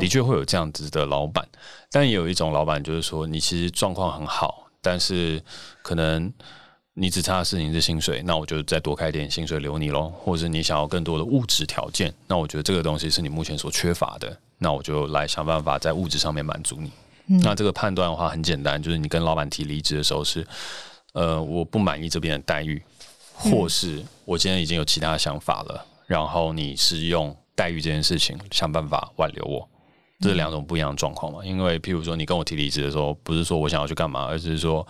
[0.00, 1.46] 的确会有这样子的老板，
[1.90, 5.42] 但也有一种老板就是说，你其实状况很好，但是
[5.82, 6.32] 可能
[6.94, 10.08] 你只差的是你的薪水，那我就再多开点薪水留你喽。
[10.08, 16.90] 或者是你想要更多的物质条件，那我觉得这个东西是你目前所缺乏的，那我就来想办法在物质上面满足你。
[17.26, 20.46] 嗯，那这个判断的话很简单，就是你跟老板提离职的时候是。
[21.14, 22.80] 呃，我不满意这边的待遇，
[23.32, 29.68] 或是我今天已经有其他想法了，然后你是用待遇这件事情想办法挽留我，
[30.20, 31.44] 这是两种不一样的状况嘛？
[31.44, 34.86] 因为譬如说你跟我提离职的时候，不是说我想要去干嘛，而是说。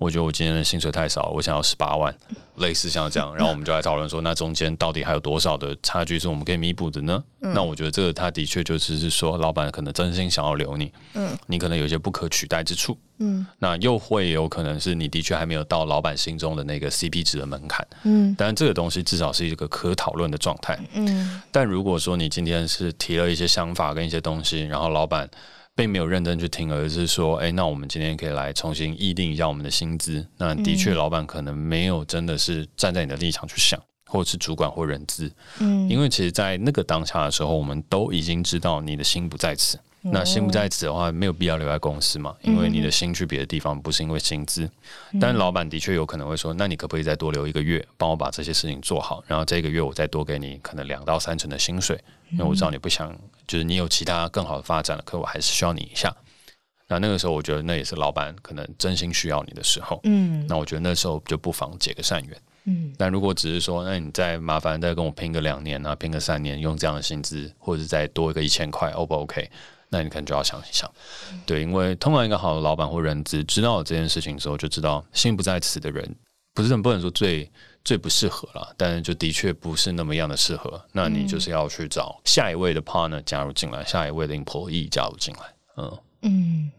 [0.00, 2.12] 我觉得我今天的薪水太少，我想要十八万，
[2.56, 7.22] 类似像这样，然后我们就来讨论说，那中间到底还有多少的差距是我们可以弥补的呢？
[7.42, 25.28] 嗯、那我觉得这个他的确就只是说，老板可能真心想要留你，嗯，你可能有些不可取代之处，嗯，那又会有可能是你的确还没有到老板心中的那个 CP 值的门槛，嗯，但这个东西至少是一个可讨论的状态，嗯，但如果说你今天是提了一些想法跟一些东西，然后老板。
[25.80, 30.26] 并没有认真去听，而是说，哎，那我们今天可以来重新议定一下我们的薪资。
[30.36, 39.78] 那的确，老板可能没有真的是站在你的立场去想，或者是主管或人资，嗯，因为其实，在那个当下的时候，我们都已经知道你的心不在此。
[40.02, 44.68] 那心不在此的话，没有必要留在公司嘛，因为你的心去别的地方，不是因为薪资。
[45.20, 53.14] 但老板的确有可能会说，那你可不可以再多留一个月，帮我把这些事情做好，然后这个月我再多给你可能两到三成的薪水，因为我知道你不想，
[53.46, 56.14] 就是你有其他更好的发展了，可我还是需要你一下。
[56.88, 60.00] 那那个时候，我觉得那也是老板可能真心需要你的时候。
[60.04, 62.36] 嗯，那我觉得那时候就不妨结个善缘。
[62.64, 69.48] 嗯，但如果只是说，那你再麻烦再跟我拼个两年啊，拼个三年，用这样的薪资，或者再多一个一千块，O 不 OK？
[69.90, 70.90] 那你可能就要想一想，
[71.44, 76.14] 对，因为通常一个好的老板或人资知道这件事情之后，就知道心不在此的人，
[76.54, 77.50] 不是不能说最
[77.84, 80.80] 最不适合了，但是就的确不是那么样的适合。
[80.92, 85.40] 那你就是要去找下一位的 partner 加入进来，下一位的 employee 加入进来。
[85.76, 86.70] 嗯嗯，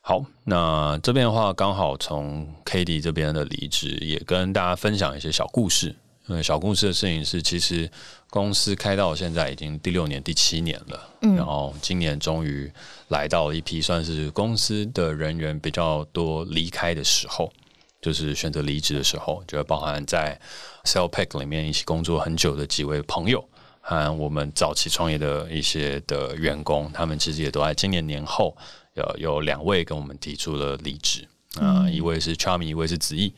[0.00, 5.94] 好，那这边的话刚好从 Cady 这边的离职，也跟大家分享一些小故事。
[6.28, 7.90] 嗯，小故事的事情是，其实
[8.32, 11.10] 公司开到现在已经第六年、第七年了。
[11.20, 12.72] 嗯，然后今年终于
[13.08, 17.52] 来到了一批算是公司的人员比较多离开的时候，
[18.00, 20.40] 就是选择离职的时候，就包含在
[20.84, 23.46] Cellpack 里面一起工作很久的几位朋友，
[23.82, 28.56] 和我们早期创业的一些的员工，他们其实也都在今年年后
[28.94, 31.28] 有有两位跟我们提出了离职
[31.60, 33.34] 啊，一位是 Charmy，一位是子毅。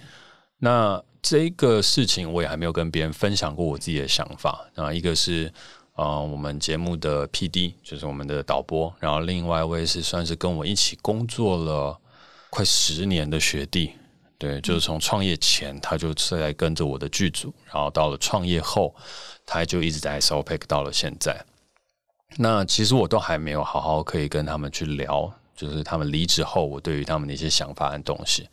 [0.59, 5.51] 那这个事情我也还没有跟别人分享过我自己的想法啊，一个是
[5.95, 11.99] 呃我们节目的 PD，就是我们的导播，然后另外一位是算是跟我一起工作了
[12.51, 13.93] 快十年的学弟，
[14.37, 18.95] 对，就是从创业前他就在跟着我的剧组，然后到了创业后，
[19.47, 21.43] 他就一直在 Cellpack 到了现在。
[22.37, 28.47] 那其实我都还没有好好可以跟他们去聊，就是他们离职后我对于他们的一些想法和东西。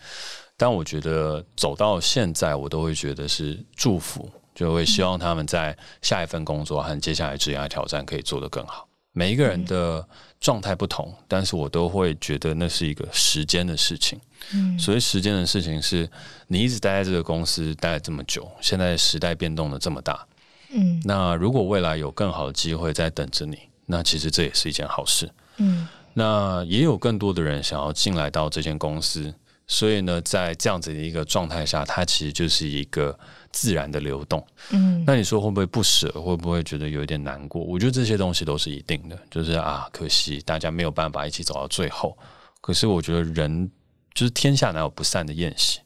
[0.62, 8.88] 但我觉得走到现在，我都会觉得是祝福，就会希望他们在下一份工作和接下来职业挑战可以做得更好。
[9.12, 10.08] 每一个人的
[10.40, 14.20] 状态不同，但是我都会觉得那是一个时间的事情。
[14.54, 16.08] 嗯，所以时间的事情是
[16.46, 20.24] 你一直待在这个公司待了这么久，现在时代变动的这么大。
[20.72, 25.28] 嗯，那如果未来有更好的机会在等着你，那其实这也是一件好事。
[25.58, 29.34] 嗯，那也有更多的人想要进来到这间公司，
[29.72, 33.18] 所以呢，在这样子的一个状态下，它其实就是一个
[33.54, 34.46] 自然的流动。
[34.72, 36.12] 嗯，那你说会不会不舍？
[36.22, 37.64] 会不会觉得有一点难过？
[37.64, 42.18] 我觉得这些东西都是一定的，就是啊，可惜大家没有办法一起走到最后。
[42.60, 43.72] 可是我觉得人
[44.14, 45.80] 就是天下哪有不散的宴席？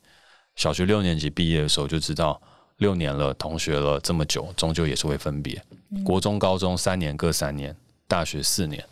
[0.56, 2.42] 小学六年级毕业的时候就知道。
[2.80, 5.64] 六年了，同学了这么久，终究也是会分别。
[5.92, 7.74] 嗯、国中、高中三年各三年，
[8.06, 8.84] 大学四年，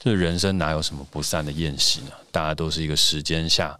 [0.00, 2.12] 这人生哪有什么不散的宴席呢？
[2.32, 3.78] 大家都是一个时间下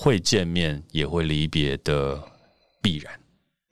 [0.00, 2.22] 会见面也会离别的
[2.80, 3.20] 必然。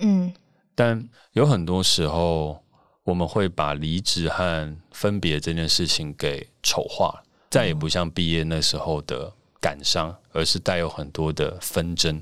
[0.01, 0.33] 嗯，
[0.75, 2.61] 但有很多时候，
[3.05, 12.21] 我们会把离职和分别这件事情给丑化，再也不像毕业那时候的感伤，而是带有很多的纷争。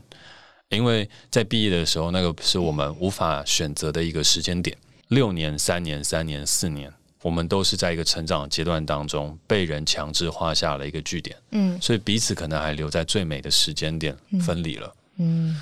[0.69, 4.77] 因为在毕业的时候，那个是我们无法选择的一个时间点。
[5.09, 6.93] 六年、三年、三年、四年，
[7.25, 11.35] 我们都是在一个成长阶段当中被人强制画下了一个句点。
[11.53, 14.95] 嗯，所以彼此可能还留在最美的时间点分离了。
[15.17, 15.59] 嗯，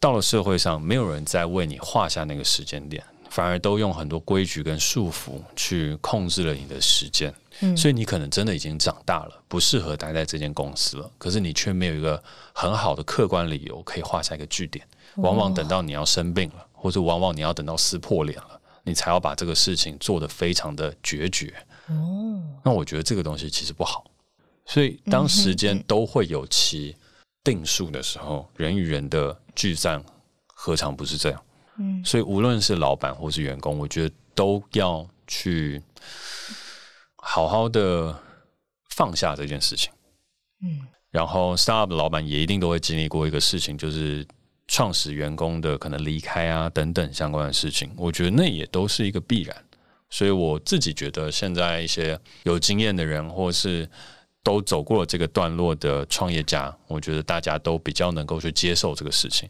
[0.00, 7.34] 到了社会上，没有人再为你画下那个时间点，反而都用很多规矩跟束缚去控制了你的时间。
[7.76, 11.10] 所以你可能真的已经长大了，不适合待在这间公司了。
[11.18, 12.22] 可是你却没有一个
[12.54, 14.82] 很好的客观理由可以画下一个句点。
[15.16, 18.57] 往往等到你要生病了，或者往往你要等到撕破脸了，
[18.88, 21.54] 你才要把这个事情做得非常的决绝。
[21.88, 24.04] 哦，那我觉得这个东西其实不好。
[24.66, 26.96] 所以当时间都会有其
[27.44, 30.02] 定数的时候，人与人的聚散
[30.46, 31.42] 何尝不是这样？
[31.78, 35.82] 嗯，所以无论是老板或是员工，我觉得都要去。
[37.20, 38.18] 好好的
[38.90, 39.92] 放下这件事情，
[40.62, 44.26] 嗯，然后 startup 的老板也一定都会经历过一个事情，就是
[44.68, 47.90] 创始员工的可能离开啊等等相关的事情。
[47.96, 49.56] 我觉得那也都是一个必然，
[50.10, 53.88] 所以我自己觉得现在一些有经验的人，或是
[54.44, 59.48] 都走过这个段落的创业家，我觉得大家都比较能够去接受这个事情。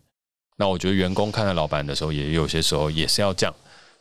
[0.57, 3.55] 那我觉得员工看待老板的时候，也有些时候也是要这样。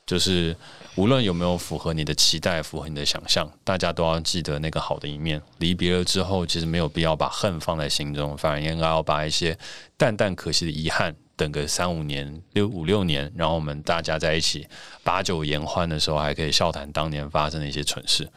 [0.07, 0.55] 就是
[0.95, 5.39] 无论有没有符合你的期待，符合你的想象，大家都要记得那个好的一面。
[5.57, 9.55] 离别了之后，其实没有必要把恨放在心中，反而应该要把一些
[9.97, 14.65] 淡淡可惜的遗憾，等个三五年、六五六年，然后我们大家在一起
[15.03, 18.27] 把酒言欢的时候，还可以笑谈当年发生的一些蠢事。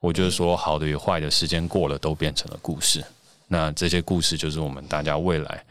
[0.00, 3.02] 我觉得说好的与坏的，时间过了都变成了故事。
[3.48, 5.64] 那这些故事就是我们大家未来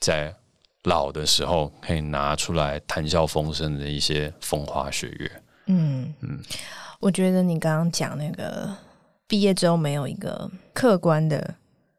[0.00, 0.34] 在。
[0.84, 5.42] 老的时候可以拿出来谈笑风生的一些风花雪月。
[5.66, 6.40] 嗯嗯，
[7.00, 8.74] 我觉得你刚刚讲那个
[9.26, 11.54] 毕业之后没有一个客观的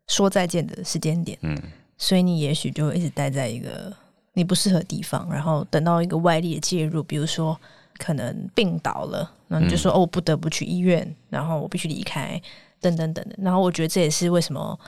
[0.07, 1.59] 说再见的时间点，嗯，
[1.97, 3.91] 所以你也许就会一直待在一个
[4.33, 7.59] 你不适合的地方，然后等到一个外力的介入，比如说
[7.97, 12.39] 可能病倒了，然后你就说、嗯、哦，我不得不去医院，然后我必须离开，
[12.79, 13.35] 等等等等。
[13.39, 14.79] 然后我觉得这也是为什么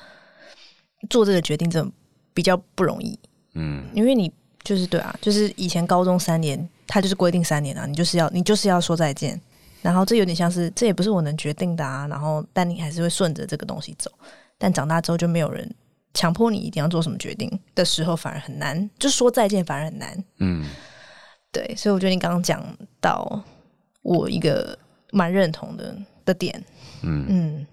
[1.09, 1.91] 做这个决定这么
[2.35, 3.17] 比较不容易。
[3.57, 4.31] 嗯，因为你
[4.63, 9.39] 就是对啊，就是以前高中三年，他就是规定三年啊，你就是要你就是要说再见，
[9.81, 14.11] 然后这有点像是这也不是我能决定的啊，然后但你还是会顺着这个东西走，
[14.57, 15.69] 但长大之后就没有人
[16.13, 17.49] 强迫你一定要做什么决定。
[17.73, 20.23] 的时候，反而很难，就说再见反而很难。
[20.39, 20.65] 嗯，
[21.51, 22.63] 对，所以我觉得你刚刚讲
[22.99, 23.43] 到
[24.01, 24.77] 我一个
[25.11, 26.63] 蛮认同的的点，
[27.03, 27.25] 嗯。
[27.29, 27.67] 嗯，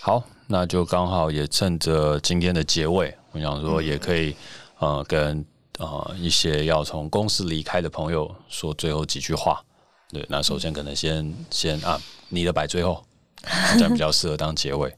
[0.00, 3.14] 好，那就刚好也趁着今天的结尾。
[3.32, 4.36] 我想说，也可以，
[4.78, 5.44] 呃，跟
[5.78, 9.62] 呃一些要从公司离开的朋友说最后几句话。
[10.10, 13.02] 对，那首先可能先先啊，你的摆最后，
[13.74, 14.94] 这样比较适合当结尾。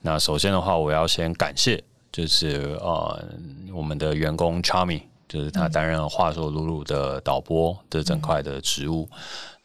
[0.00, 3.22] 那首先的话，我要先感谢，就是呃
[3.74, 9.06] 我们的员工 Charmy，就是他担任了话说鲁鲁的导播的整块的职务。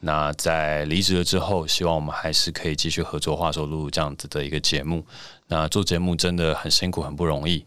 [0.04, 5.06] 那在离职了之后，希望我们还是可以继续合作话说鲁鲁这样子的一个节目。
[5.48, 7.64] 那做节目真的很辛苦，很不容易。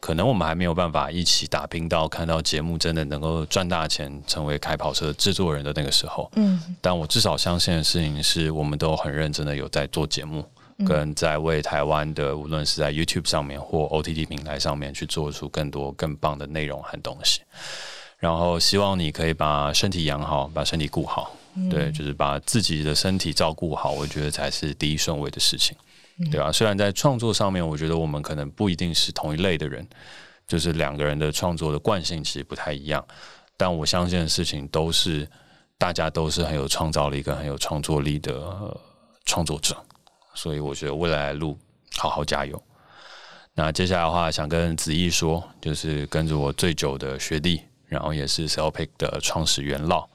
[0.00, 6.30] 可能我们还没有办法一起打拼到看到节目真的能够赚大钱，成为开跑车制作人的那个时候。
[6.36, 10.44] 嗯，但我至少相信的事情是，我们都很认真的有在做节目，
[10.86, 17.42] 跟在为台湾的无论是在 YouTube 上面或 OTT 平台上面去做出更多更棒的内容和东西。
[18.18, 21.36] 然后希望你可以把身体养好，把身体顾好。
[21.68, 25.76] 对，就是把自己的身体照顾好，我觉得才是第一顺位的事情。
[26.30, 29.86] 对啊，虽然在创作上面，我觉得我们可能不一定是同一类的人，
[30.46, 33.04] 就是两个人的创作的惯性其实不太一样，
[33.56, 35.26] 但我相信的事情都是
[35.78, 38.78] 大家都是很有创造力跟很有创作力的
[39.24, 39.76] 创作者，
[40.34, 41.56] 所以我觉得未来的路
[41.96, 42.62] 好好加油。
[43.54, 50.08] 那接下来的话，想跟子毅说，就是跟着我最久的学弟，然后也是 Celpic 的创始元老。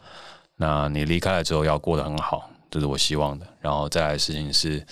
[0.56, 3.45] 那你离开了之后，要过得很好，这是我希望的。
[3.60, 4.84] 然后再来的事情是，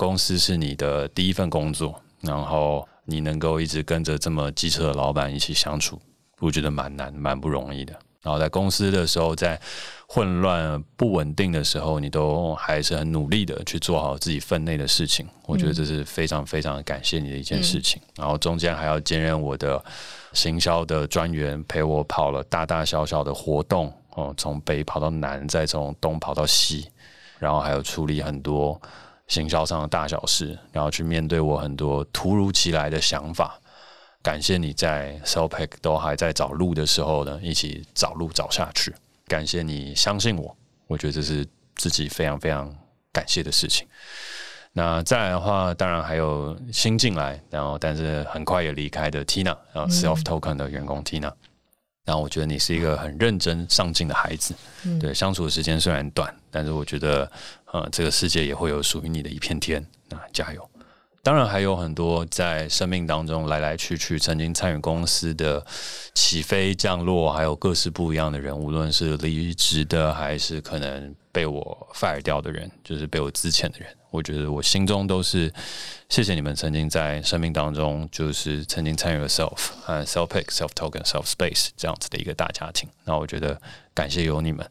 [0.00, 6.00] 公司是你的第一份工作，然后你能够一直跟着这么机车的老板一起相处，
[6.38, 7.92] 我觉得蛮难、蛮不容易的。
[8.22, 9.60] 然后在公司的时候，在
[10.08, 15.28] 混乱不稳定的时候，你都还是很努力的去做好自己分内的事情。
[15.44, 18.00] 我觉得这是非常非常感谢你的一件事情。
[18.16, 19.84] 然后中间还要兼任我的
[20.32, 26.88] 行销的专员，陪我跑了大大小小的活动哦，从北跑到南，再从东跑到西，
[27.38, 28.80] 然后还有处理很多
[29.30, 33.58] 行销上的大小事，然后去面对我很多突如其来的想法。
[34.22, 38.94] 感谢你在 Selpack 都还在找路的时候呢，一起找路找下去。
[39.26, 40.54] 感谢你相信我，
[40.88, 42.70] 我觉得这是自己非常非常
[43.12, 43.86] 感谢的事情。
[44.72, 51.32] 那再来的话，当然还有新进来，然后但是很快也离开的 Tina，然后 Self Token 的员工 Tina。
[52.10, 54.52] 然后我觉得你是一个很认真上进的孩子。
[54.98, 57.30] 对，相处的时间虽然短，但是我觉得
[57.66, 59.86] 呃，这个世界也会有属于你的一片天。
[60.08, 60.69] 那加油！
[61.22, 65.64] 当然还有很多在生命当中来来去去，曾经参与公司的
[66.14, 73.88] 起飞降落，还有各式不一样的人，无论是离职的，还是可能被我 fire 掉的人，就是被我之前的人。
[74.10, 75.52] 我觉得我心中都是
[76.08, 82.88] 谢谢你们曾经在生命当中，就是曾经参与了 self 和 self pick self token self space 这样子的一个大家庭。
[83.04, 83.60] 那我觉得
[83.92, 84.68] 感谢有你们。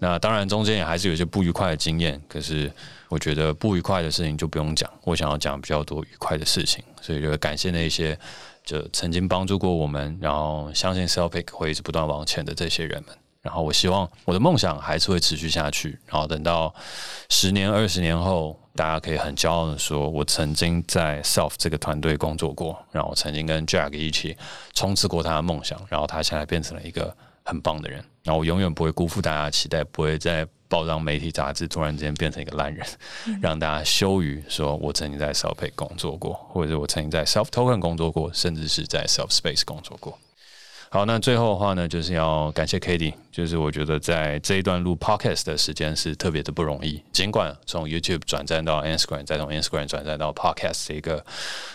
[0.00, 2.72] 那当然中间也还是有一些不愉快的经验，可是。
[3.10, 8.16] 我觉得不愉快的事情就不用讲，我想要讲比较多愉快的事情，所以就感谢那些
[8.64, 13.16] 就曾经帮助过我们，然后相信 Selfick 会一直不断往前的这些人们。
[13.42, 16.72] 然后我希望我的梦想还是会持续下去，然后等到
[17.30, 24.36] 十年、二十年后，大家可以很骄傲的说，我曾经在 Self 这个团队工作过，然后我曾经跟 Jack 一起
[24.72, 28.04] 冲刺过他的梦想，然后他现在变成了一个很棒的人。
[28.22, 30.46] 然后我永远不会辜负大家的期待，不会再。
[30.70, 32.86] 报章媒体杂志突然之间变成一个烂人，
[33.42, 40.16] 让大家羞于说我曾经在 Self Pay 工作过，或者是我曾经在 Self Token 工作过，甚至是在 Self Space 工作过。
[40.88, 51.26] 好，那最后的话呢，就是要感谢 katy 就是我觉得在这一段录 Podcast 的时间是特别的不容易，尽管从 YouTube 转战到 Instagram，再从 Instagram 转战到 Podcast 这一个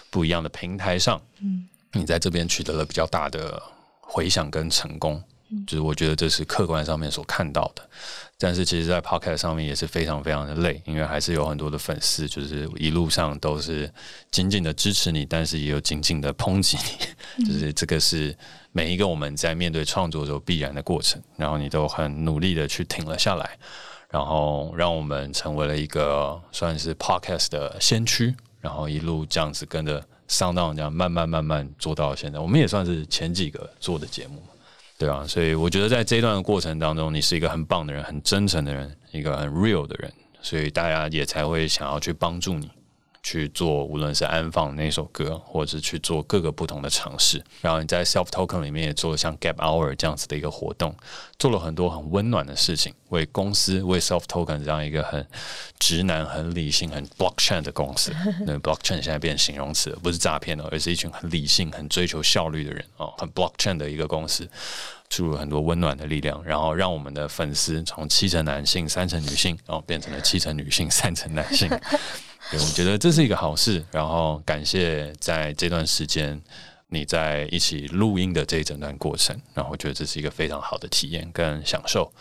[0.09, 3.61] 不一样的平台上，嗯，你在这边取得了比较大的
[3.99, 5.21] 回响跟成功。
[5.65, 7.87] 就是我觉得这是客观上面所看到的，
[8.37, 13.91] 但是其实，在 Podcast 上面也是非常非常的累，因为还是有很多的粉丝，就是一路上都是
[14.31, 16.77] 紧紧的支持你，但是也有紧紧的抨击
[17.37, 18.35] 你， 就是这个是
[18.71, 23.57] 每一个我们在面对创作的时候必然的过程，然后你都很努力的去挺了下来，
[24.09, 34.43] 然后让我们成为了一个算是 Podcast 的先驱，然后一路这样子跟着 SoundOn 这样慢慢慢慢做到现在，我们也算是前几个做的节目。
[34.97, 42.71] 对啊，所以我觉得在这段的过程当中，你是一个很棒的人，很真诚的人，一个很 real 的人，所以大家也才会想要去帮助你。
[43.25, 50.95] 去做无论是安放那首歌，或者是去做各个不同的尝试，然后你在 Self Token 里面也做了像 Gap Hour 这样子的一个活动，
[51.39, 55.25] 做了很多很温暖的事情，为公司为 Self Token 这样一个很
[55.79, 58.13] 直男、很理性、很 Blockchain 的公司，
[58.45, 64.47] 那 Blockchain 现在变形容词，不是诈骗了，而是一群很理性、很追求效率的人哦，很 Blockchain 的一个公司，
[65.09, 71.67] 注入很多温暖的力量，然后让我们的粉丝从七成男性、三成女性哦，变成了七成女性、三成男性。
[72.51, 76.39] 对，我觉得这是一个好事，然后感谢在这段时间
[76.89, 82.11] 你在一起录音的这一整段过程，然后我觉得这是一个非常好的体验跟享受。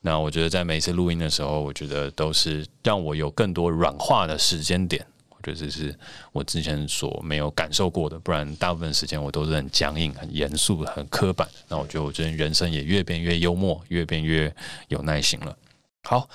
[0.00, 5.96] 那我觉得在每一次录音的时候，我觉得都是让我有更多软化的时间点，我觉得这是
[6.32, 8.18] 我之前所没有感受过的。
[8.18, 11.46] 不然大部分时间我都是很僵硬、很严肃、很刻板。
[11.68, 14.52] 那我觉得我最近人生也越变越幽默，越变越
[14.88, 15.56] 有耐心了。
[16.02, 16.28] 好，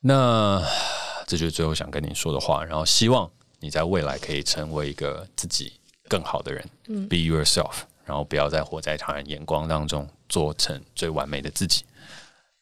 [0.00, 0.62] 那。
[1.30, 5.72] 这就是最后想跟你说的话，然后希望你在未来可以成为一个自己
[6.08, 7.70] 更好的人，嗯，Be yourself，
[8.04, 11.84] 然后不要再活在他人眼光当中，做成最完美的自己。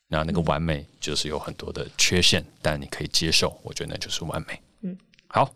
[0.06, 4.60] 那那个完美就是有很多的缺陷，但你可以接受，我觉得那就是完美。
[4.82, 4.94] 嗯，
[5.28, 5.50] 好。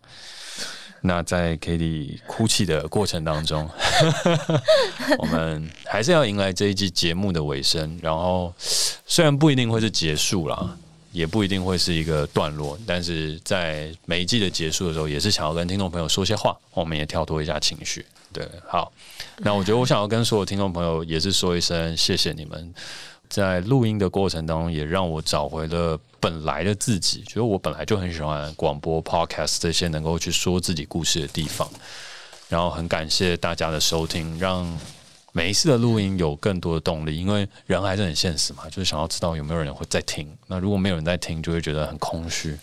[1.05, 3.69] 那在 Cady 哭泣的过程当中，
[5.19, 7.99] 我们还是要迎来这一季节目的尾声。
[8.01, 10.79] 然后虽然不一定会是结束啦。
[11.13, 18.03] 也不一定会是一个段落，但是在每一季的结束的时候，也是想要跟听众朋友说些话，我们也跳脱一下情绪。
[18.33, 18.91] 对，好，
[19.37, 22.73] 那我觉得我想要跟所有听众朋友也是说一声谢谢你们，
[23.29, 31.69] 在录音的过程当中，也让我找回了本来的自己，觉得我本来就很喜欢广播、podcast 这些能够去说自己故事的地方，
[32.49, 34.65] 然后很感谢大家的收听，让
[35.33, 42.57] 每一次的录音有更多的动力，因为人还是很现实嘛，就是想要知道有没有人会在听，那如果没有人在听，就会觉得很空虚。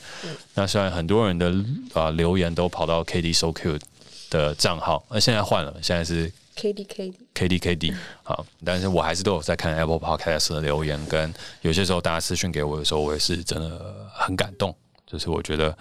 [0.54, 1.50] 那虽然很多人的
[1.92, 3.82] 啊、呃、留言都跑到 KD So Cute。
[4.30, 7.92] 的账号，那现在换了，现在是 K D K D K D K D
[8.22, 14.72] 好，但是我还是都有在看 Apple Podcast 的留言，跟有些时候大家私讯给我的时候，我也是真的很感动。
[15.04, 15.76] 就是我觉得，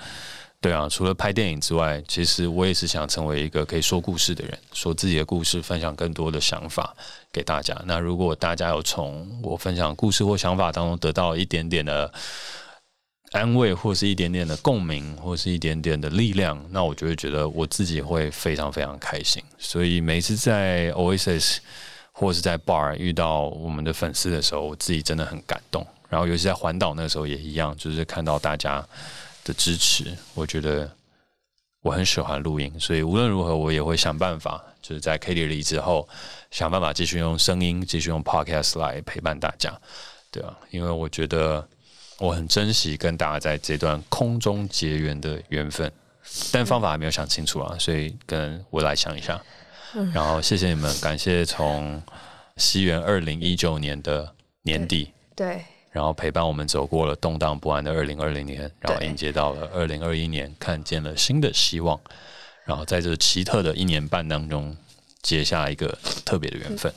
[0.62, 6.96] 对啊，除了拍电影之外，其实我也是想成为一个可以说故事的人，说自己的故事，分享更多的想法
[7.32, 7.76] 给大家。
[7.86, 12.12] 那如果大家有从我分享故事或想法当中得到一点点的。
[13.32, 19.40] 安慰，或是一点点的共鸣，或是一点点的力量，那我就会觉得我自己会非常非常开心。
[19.60, 21.58] 所以每次在 Oasis
[22.12, 25.86] 或是在 Bar 遇到我们的粉丝的时候，我自己真的很感动。
[26.10, 28.84] 然后尤其在环岛那个时候也一样，就是看到大家
[29.44, 30.90] 的支持，我觉得
[31.82, 32.74] 我很喜欢录音。
[32.80, 36.08] 所以无论如何，我也会想办法，就是在离职后，
[36.52, 39.80] 想办法继续用声音，继续用 Podcast 来陪伴大家，
[40.32, 41.68] 对啊，因为我觉得。
[42.22, 45.90] 我很珍惜跟大家在这段空中结缘的缘分，
[46.52, 49.42] 但方法还没有想清楚啊，所以跟我来想一下。
[50.14, 52.04] 然后谢谢你们，感谢从
[52.58, 62.00] 西元二零一九年的年底，对，然后陪伴我们走过了动荡不安的二零二零年，然后迎接到了二零二一年，看见了新的希望，
[62.66, 64.76] 然后在这奇特的一年半当中
[65.22, 66.94] 结下一个特别的缘分。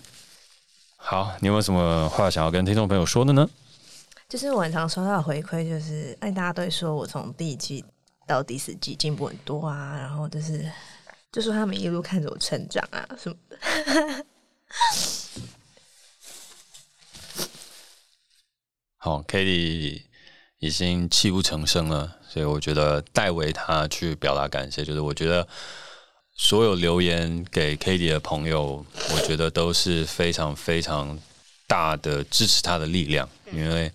[0.96, 3.48] 好，你有没有什么话想要跟听众朋友说的呢？
[4.28, 7.84] 就是我很常收到的回馈，就是哎，大家都会说我从第一季
[8.26, 10.64] 到第四季进步很多啊，然后就是
[11.30, 13.56] 就说他们一路看着我成长啊什么的。
[19.04, 20.00] 好，KD
[20.60, 24.84] 已经泣不成声了，所以我觉得代为他去表达感谢。
[24.84, 25.44] 就是我觉得
[26.36, 31.18] 所有留言给 KD 的朋友，我觉得都是非常非常。
[31.64, 33.90] 大的支持他的力量，因为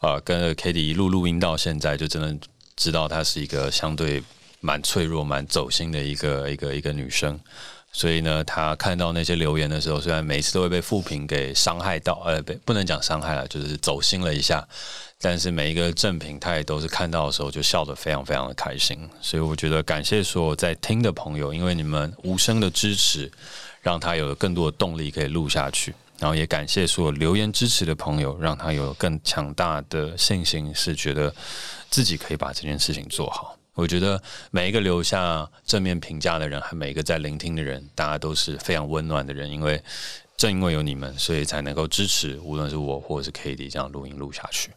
[0.00, 2.46] 啊、跟着 KD 一路录音到现在，就真的
[2.76, 4.22] 知道她是一个相对
[4.60, 7.40] 蛮脆弱、蛮走心的一个一个一个女生。
[7.92, 14.66] 所以呢，他看到那些留言的时候，虽然每次都会被负评给伤害到，呃，不能讲伤害了，就是走心了一下。
[15.20, 19.08] 但是每一个正评，他也都是看到的时候就笑得非常非常的开心。
[19.20, 23.30] 所以我觉得感谢所有在听的朋友，因为你们无声的支持，
[23.82, 25.94] 让他有了更多的动力可以录下去。
[26.18, 31.32] 然后也感谢所有留言支持的朋友，让他有更强大的信心，是觉得
[31.90, 33.56] 自己可以把这件事情做好。
[33.74, 39.50] 我觉得每一个留下正面评价的人，和每一个在聆听的人，大家都是非常温暖的人。
[39.50, 39.82] 因为
[40.36, 44.70] 正因为有你们，所以才能够支持，无论是我或者是 KD 这样录音录下去。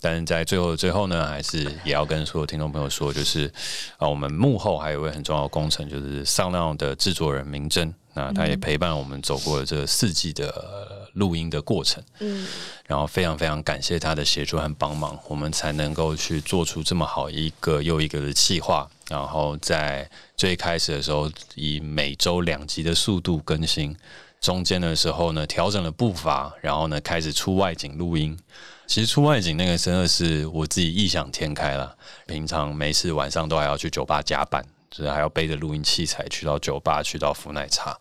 [0.00, 3.52] 但是在最后的最后呢，还是也要跟所有听众朋友说，就是
[3.96, 7.92] 啊，我们幕后还有一位很重要的工程，就是 SoundOn 的制作人明真。
[8.14, 12.46] 那他也陪伴我们走过了这四季的录音的过程，嗯，
[12.86, 18.88] 然后非常非常感谢他的协助和帮忙，我们才能够去做出这么好一个又一个的计划。
[19.08, 23.94] 然后在最开始的时候，以每周两集的速度更新，
[24.40, 28.38] 中间的时候呢，调整了步伐，然后呢，开始出外景录音。
[28.86, 31.96] 其实出外景那个真的是我自己异想天开了，
[32.26, 34.64] 平常没事晚上都还要去酒吧加班。
[34.90, 37.94] 就是还要背着录音器材去到酒吧，去到福奶茶，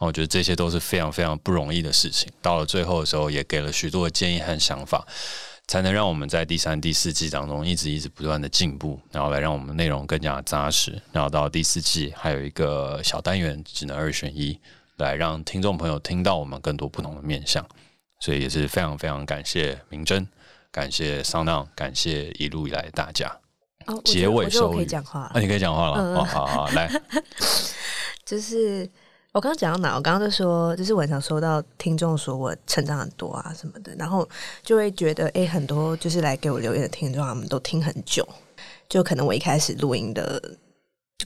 [0.00, 2.30] 我觉得这些都是非常非常不容易的事情。
[2.40, 5.06] 到了最后的时候，也给了许多的建议和想法，
[5.66, 11.00] 才能让我们在第三、第四季当中一直一直不断的进步，然后来让我们内容更加扎实。
[11.12, 14.58] 然后到第四季还有一个小单元，只能二选一，
[14.96, 17.64] 来让听众朋友听到我们更多不同的面向。
[18.20, 20.26] 所以也是非常非常感谢明真，
[20.70, 23.34] 感谢 SoundOn，感谢一路以来的大家。
[23.86, 25.22] 哦、结尾收，我可以讲话。
[25.32, 25.96] 啊，你可以讲话了。
[25.96, 26.90] 嗯、哦，好好来。
[28.26, 28.88] 就是
[29.32, 29.94] 我刚刚讲到哪？
[29.94, 34.28] 我刚刚就说，就是晚上收到听众说我成长很多啊什么的，然后
[34.62, 38.26] 就会觉得，哎、很多就是来给我留言的听众，他们都听很久。
[38.88, 40.42] 就可能我一开始录音的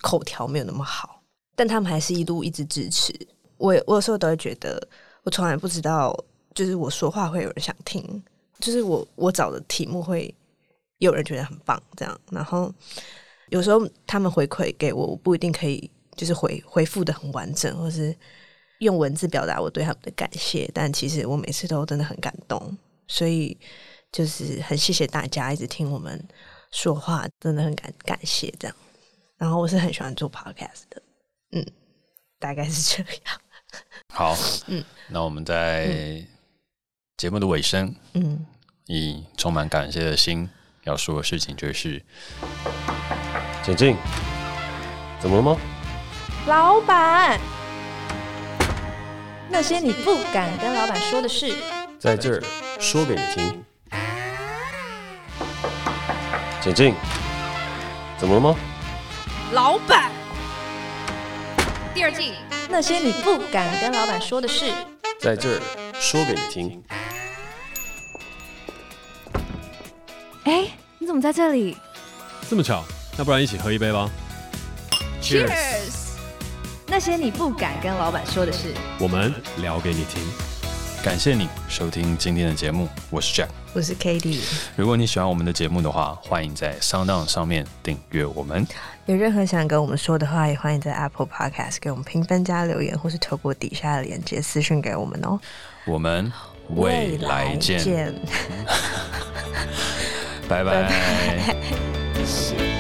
[0.03, 1.23] 口条没有那么好，
[1.57, 3.13] 但他们还是一路一直支持
[3.57, 3.75] 我。
[3.87, 4.87] 我有时候都会觉得，
[5.23, 6.15] 我从来不知道，
[6.55, 8.23] 就是我说话会有人想听，
[8.59, 10.35] 就是我我找的题目会。
[10.99, 12.73] 有人觉得很棒，这样，然后
[13.49, 18.15] 有时候他们回馈给我，我不一定可以就是回回复的很完整，或是
[18.79, 23.57] 用文字表达我对他们的感谢，但其实我每次都真的很感动，所以
[24.13, 26.23] 就是很谢谢大家一直听我们
[26.73, 28.77] 说话，真的很感感谢这样。
[29.37, 31.03] 然后我是很喜欢做 podcast 的，
[31.53, 31.67] 嗯，
[32.39, 33.41] 大概是这样。
[34.13, 34.37] 好，
[34.69, 36.25] 嗯，那我们在
[37.17, 38.47] 节目的尾声，嗯，
[38.87, 40.49] 以充满感谢的心
[40.85, 42.01] 要说的事情就是，
[43.65, 43.97] 简静，
[45.21, 45.74] 怎么了吗？
[46.47, 47.41] 老板，
[49.49, 51.57] 那些你不敢跟老板说的事，
[51.99, 52.43] 在这儿
[52.79, 53.65] 说给你听。
[56.61, 56.95] 请进，
[58.19, 58.55] 怎么了吗？
[59.53, 60.11] 老板，
[61.95, 62.35] 第二季
[62.69, 64.71] 那些你不敢跟老板说的事，
[65.19, 65.61] 在这儿
[65.95, 66.85] 说给你听。
[70.45, 70.69] 哎，
[70.99, 71.75] 你怎么在这里？
[72.51, 72.85] 这么巧，
[73.17, 74.11] 那不然一起喝一杯吧。
[75.23, 75.74] Cheers！
[76.95, 80.23] 那些你不敢跟老板说的事，我们聊给你听。
[81.03, 84.39] 感谢你收听今天的节目，我是 Jack，我是 Cady。
[84.77, 88.65] 如果你喜欢我们的节目的话，欢迎在 SoundOn 上面订阅我们。
[89.07, 95.41] 有任何想跟我们说的话，也欢迎在 Apple Podcast 给我们评分加留言，或是透过底下的链接私讯给我们哦。
[95.87, 96.33] 我们
[96.77, 98.15] 未来见，来见
[100.49, 100.93] 拜拜。